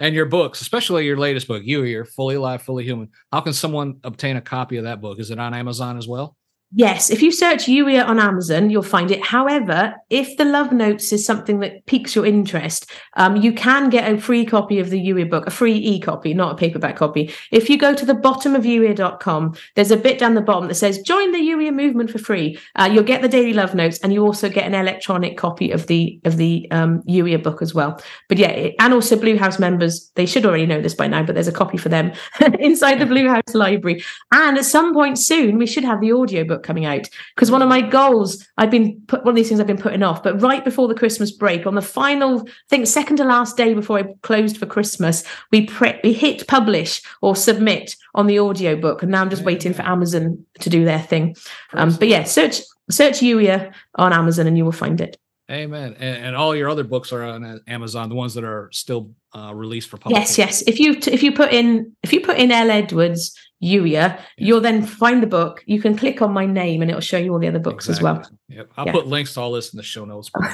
and 0.00 0.14
your 0.14 0.26
books, 0.26 0.60
especially 0.60 1.06
your 1.06 1.16
latest 1.16 1.48
book, 1.48 1.62
you, 1.64 1.84
you're 1.84 2.04
fully 2.04 2.34
alive, 2.34 2.62
fully 2.62 2.84
human. 2.84 3.08
How 3.32 3.40
can 3.40 3.52
someone 3.52 4.00
obtain 4.04 4.36
a 4.36 4.42
copy 4.42 4.76
of 4.76 4.84
that 4.84 5.00
book? 5.00 5.18
Is 5.18 5.30
it 5.30 5.38
on 5.38 5.54
Amazon 5.54 5.96
as 5.96 6.06
well? 6.06 6.36
Yes, 6.72 7.10
if 7.10 7.22
you 7.22 7.30
search 7.30 7.66
Youier 7.66 8.04
on 8.04 8.18
Amazon, 8.18 8.70
you'll 8.70 8.82
find 8.82 9.12
it. 9.12 9.24
However, 9.24 9.94
if 10.10 10.36
the 10.36 10.44
love 10.44 10.72
notes 10.72 11.12
is 11.12 11.24
something 11.24 11.60
that 11.60 11.86
piques 11.86 12.16
your 12.16 12.26
interest, 12.26 12.90
um, 13.14 13.36
you 13.36 13.52
can 13.52 13.88
get 13.88 14.12
a 14.12 14.20
free 14.20 14.44
copy 14.44 14.80
of 14.80 14.90
the 14.90 14.98
Youier 14.98 15.30
book, 15.30 15.46
a 15.46 15.50
free 15.50 15.76
e-copy, 15.76 16.34
not 16.34 16.52
a 16.52 16.56
paperback 16.56 16.96
copy. 16.96 17.32
If 17.52 17.70
you 17.70 17.78
go 17.78 17.94
to 17.94 18.04
the 18.04 18.14
bottom 18.14 18.56
of 18.56 18.64
Youier.com, 18.64 19.54
there's 19.76 19.92
a 19.92 19.96
bit 19.96 20.18
down 20.18 20.34
the 20.34 20.40
bottom 20.40 20.66
that 20.66 20.74
says 20.74 20.98
"Join 21.02 21.30
the 21.30 21.38
Youier 21.38 21.72
movement 21.72 22.10
for 22.10 22.18
free." 22.18 22.58
Uh, 22.74 22.90
you'll 22.92 23.04
get 23.04 23.22
the 23.22 23.28
daily 23.28 23.52
love 23.52 23.76
notes, 23.76 24.00
and 24.00 24.12
you 24.12 24.24
also 24.24 24.48
get 24.48 24.66
an 24.66 24.74
electronic 24.74 25.36
copy 25.36 25.70
of 25.70 25.86
the 25.86 26.20
of 26.24 26.36
the 26.36 26.66
um, 26.72 27.00
Youier 27.02 27.40
book 27.40 27.62
as 27.62 27.74
well. 27.74 28.02
But 28.28 28.38
yeah, 28.38 28.70
and 28.80 28.92
also 28.92 29.16
Blue 29.16 29.38
House 29.38 29.60
members, 29.60 30.10
they 30.16 30.26
should 30.26 30.44
already 30.44 30.66
know 30.66 30.82
this 30.82 30.94
by 30.94 31.06
now, 31.06 31.22
but 31.22 31.36
there's 31.36 31.46
a 31.46 31.52
copy 31.52 31.78
for 31.78 31.90
them 31.90 32.12
inside 32.58 32.98
the 32.98 33.06
Blue 33.06 33.28
House 33.28 33.54
library. 33.54 34.02
And 34.32 34.58
at 34.58 34.64
some 34.64 34.92
point 34.92 35.16
soon, 35.20 35.58
we 35.58 35.66
should 35.66 35.84
have 35.84 36.00
the 36.00 36.10
audio 36.10 36.42
book 36.42 36.55
book 36.56 36.64
coming 36.64 36.84
out 36.84 37.08
because 37.34 37.50
one 37.50 37.62
of 37.62 37.68
my 37.68 37.80
goals 37.80 38.46
I've 38.56 38.70
been 38.70 39.00
put 39.06 39.24
one 39.24 39.32
of 39.32 39.36
these 39.36 39.48
things 39.48 39.60
I've 39.60 39.66
been 39.66 39.76
putting 39.76 40.02
off, 40.02 40.22
but 40.22 40.40
right 40.40 40.64
before 40.64 40.88
the 40.88 40.94
Christmas 40.94 41.30
break, 41.30 41.66
on 41.66 41.74
the 41.74 41.82
final, 41.82 42.40
I 42.46 42.52
think 42.68 42.86
second 42.86 43.16
to 43.16 43.24
last 43.24 43.56
day 43.56 43.74
before 43.74 43.98
I 43.98 44.04
closed 44.22 44.56
for 44.56 44.66
Christmas, 44.66 45.24
we 45.52 45.66
pre- 45.66 46.00
we 46.02 46.12
hit 46.12 46.46
publish 46.46 47.02
or 47.22 47.36
submit 47.36 47.96
on 48.14 48.26
the 48.26 48.38
audio 48.38 48.76
book, 48.76 49.02
and 49.02 49.12
now 49.12 49.22
I'm 49.22 49.30
just 49.30 49.44
waiting 49.44 49.74
for 49.74 49.82
Amazon 49.82 50.44
to 50.60 50.70
do 50.70 50.84
their 50.84 51.00
thing. 51.00 51.36
Um, 51.74 51.94
but 51.96 52.08
yeah, 52.08 52.24
search 52.24 52.60
search 52.90 53.20
Youier 53.20 53.72
on 53.96 54.12
Amazon 54.12 54.46
and 54.46 54.56
you 54.56 54.64
will 54.64 54.72
find 54.72 55.00
it. 55.00 55.18
Amen. 55.50 55.94
And, 56.00 56.24
and, 56.24 56.36
all 56.36 56.56
your 56.56 56.68
other 56.68 56.82
books 56.82 57.12
are 57.12 57.22
on 57.22 57.60
Amazon, 57.68 58.08
the 58.08 58.16
ones 58.16 58.34
that 58.34 58.42
are 58.42 58.68
still 58.72 59.12
uh, 59.32 59.54
released 59.54 59.88
for 59.88 59.96
public. 59.96 60.18
Yes, 60.18 60.36
yes. 60.36 60.62
If 60.62 60.80
you 60.80 60.98
if 61.06 61.22
you 61.22 61.30
put 61.32 61.52
in 61.52 61.94
if 62.02 62.12
you 62.12 62.20
put 62.20 62.36
in 62.36 62.50
L 62.50 62.68
Edwards 62.68 63.32
Youier, 63.62 63.86
yeah. 63.86 64.20
you'll 64.36 64.60
then 64.60 64.84
find 64.84 65.22
the 65.22 65.26
book. 65.28 65.62
You 65.66 65.80
can 65.80 65.96
click 65.96 66.20
on 66.20 66.32
my 66.32 66.46
name, 66.46 66.82
and 66.82 66.90
it'll 66.90 67.00
show 67.00 67.16
you 67.16 67.32
all 67.32 67.38
the 67.38 67.46
other 67.46 67.60
books 67.60 67.88
exactly. 67.88 68.10
as 68.10 68.16
well. 68.16 68.38
Yep. 68.48 68.70
I'll 68.76 68.86
yeah. 68.86 68.92
put 68.92 69.06
links 69.06 69.34
to 69.34 69.40
all 69.40 69.52
this 69.52 69.72
in 69.72 69.76
the 69.76 69.84
show 69.84 70.04
notes. 70.04 70.30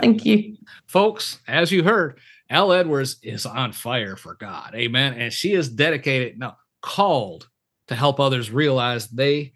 Thank 0.00 0.26
you, 0.26 0.58
folks. 0.86 1.38
As 1.48 1.72
you 1.72 1.82
heard, 1.82 2.18
L 2.50 2.72
Edwards 2.72 3.16
is 3.22 3.46
on 3.46 3.72
fire 3.72 4.16
for 4.16 4.34
God. 4.34 4.74
Amen. 4.74 5.14
And 5.14 5.32
she 5.32 5.54
is 5.54 5.70
dedicated, 5.70 6.38
no, 6.38 6.52
called 6.82 7.48
to 7.88 7.94
help 7.94 8.20
others 8.20 8.50
realize 8.50 9.08
they 9.08 9.52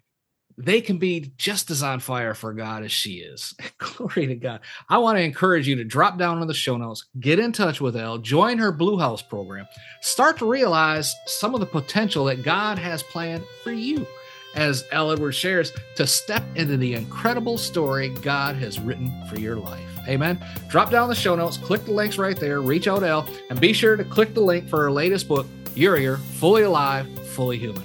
they 0.65 0.81
can 0.81 0.97
be 0.97 1.31
just 1.37 1.71
as 1.71 1.83
on 1.83 1.99
fire 1.99 2.33
for 2.33 2.53
God 2.53 2.83
as 2.83 2.91
she 2.91 3.15
is. 3.15 3.55
Glory 3.77 4.27
to 4.27 4.35
God. 4.35 4.61
I 4.89 4.97
want 4.97 5.17
to 5.17 5.23
encourage 5.23 5.67
you 5.67 5.75
to 5.75 5.83
drop 5.83 6.17
down 6.17 6.39
on 6.39 6.47
the 6.47 6.53
show 6.53 6.77
notes, 6.77 7.05
get 7.19 7.39
in 7.39 7.51
touch 7.51 7.81
with 7.81 7.95
Elle, 7.95 8.19
join 8.19 8.57
her 8.57 8.71
Blue 8.71 8.97
House 8.97 9.21
program, 9.21 9.67
start 10.01 10.37
to 10.39 10.49
realize 10.49 11.13
some 11.25 11.53
of 11.53 11.59
the 11.59 11.65
potential 11.65 12.25
that 12.25 12.43
God 12.43 12.77
has 12.77 13.03
planned 13.03 13.43
for 13.63 13.71
you. 13.71 14.05
As 14.53 14.83
Elle 14.91 15.13
Edwards 15.13 15.37
shares, 15.37 15.71
to 15.95 16.05
step 16.05 16.43
into 16.55 16.75
the 16.75 16.93
incredible 16.93 17.57
story 17.57 18.09
God 18.21 18.57
has 18.57 18.81
written 18.81 19.09
for 19.29 19.39
your 19.39 19.55
life. 19.55 19.87
Amen. 20.09 20.43
Drop 20.67 20.91
down 20.91 21.07
the 21.07 21.15
show 21.15 21.35
notes, 21.35 21.55
click 21.55 21.85
the 21.85 21.93
links 21.93 22.17
right 22.17 22.37
there, 22.37 22.59
reach 22.59 22.87
out 22.87 22.99
to 22.99 23.07
Elle, 23.07 23.29
and 23.49 23.61
be 23.61 23.71
sure 23.71 23.95
to 23.95 24.03
click 24.03 24.33
the 24.33 24.41
link 24.41 24.67
for 24.67 24.81
her 24.81 24.91
latest 24.91 25.29
book, 25.29 25.47
Youier, 25.73 26.19
Fully 26.19 26.63
Alive, 26.63 27.07
Fully 27.29 27.57
Human. 27.57 27.83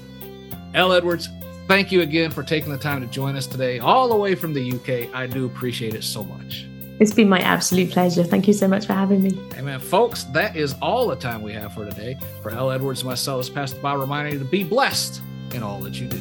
Elle 0.74 0.92
Edwards, 0.92 1.28
Thank 1.68 1.90
you 1.90 2.02
again 2.02 2.30
for 2.30 2.42
taking 2.42 2.70
the 2.70 2.78
time 2.78 3.00
to 3.00 3.06
join 3.08 3.34
us 3.34 3.46
today, 3.46 3.80
all 3.80 4.08
the 4.08 4.16
way 4.16 4.36
from 4.36 4.54
the 4.54 4.72
UK. 4.72 5.12
I 5.14 5.26
do 5.26 5.46
appreciate 5.46 5.94
it 5.94 6.04
so 6.04 6.22
much. 6.22 6.66
It's 6.98 7.12
been 7.12 7.28
my 7.28 7.40
absolute 7.40 7.90
pleasure. 7.90 8.24
Thank 8.24 8.46
you 8.46 8.54
so 8.54 8.68
much 8.68 8.86
for 8.86 8.94
having 8.94 9.22
me. 9.22 9.38
Amen. 9.56 9.80
Folks, 9.80 10.24
that 10.24 10.56
is 10.56 10.74
all 10.80 11.08
the 11.08 11.16
time 11.16 11.42
we 11.42 11.52
have 11.52 11.74
for 11.74 11.84
today. 11.84 12.18
For 12.42 12.50
L. 12.50 12.70
Edwards 12.70 13.00
and 13.00 13.10
myself, 13.10 13.40
as 13.40 13.50
Pastor 13.50 13.80
Bob 13.80 14.00
reminding 14.00 14.34
you 14.34 14.38
to 14.38 14.44
be 14.44 14.64
blessed 14.64 15.20
in 15.52 15.62
all 15.62 15.80
that 15.80 16.00
you 16.00 16.06
do. 16.06 16.18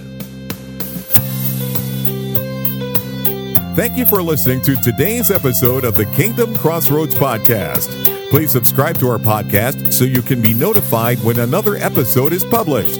Thank 3.75 3.97
you 3.97 4.05
for 4.05 4.21
listening 4.21 4.61
to 4.63 4.75
today's 4.77 5.31
episode 5.31 5.83
of 5.83 5.95
the 5.95 6.05
Kingdom 6.07 6.55
Crossroads 6.55 7.13
Podcast. 7.13 7.89
Please 8.29 8.51
subscribe 8.51 8.97
to 8.97 9.09
our 9.09 9.19
podcast 9.19 9.93
so 9.93 10.05
you 10.05 10.21
can 10.21 10.41
be 10.41 10.53
notified 10.53 11.19
when 11.19 11.39
another 11.39 11.75
episode 11.75 12.33
is 12.33 12.43
published. 12.43 12.99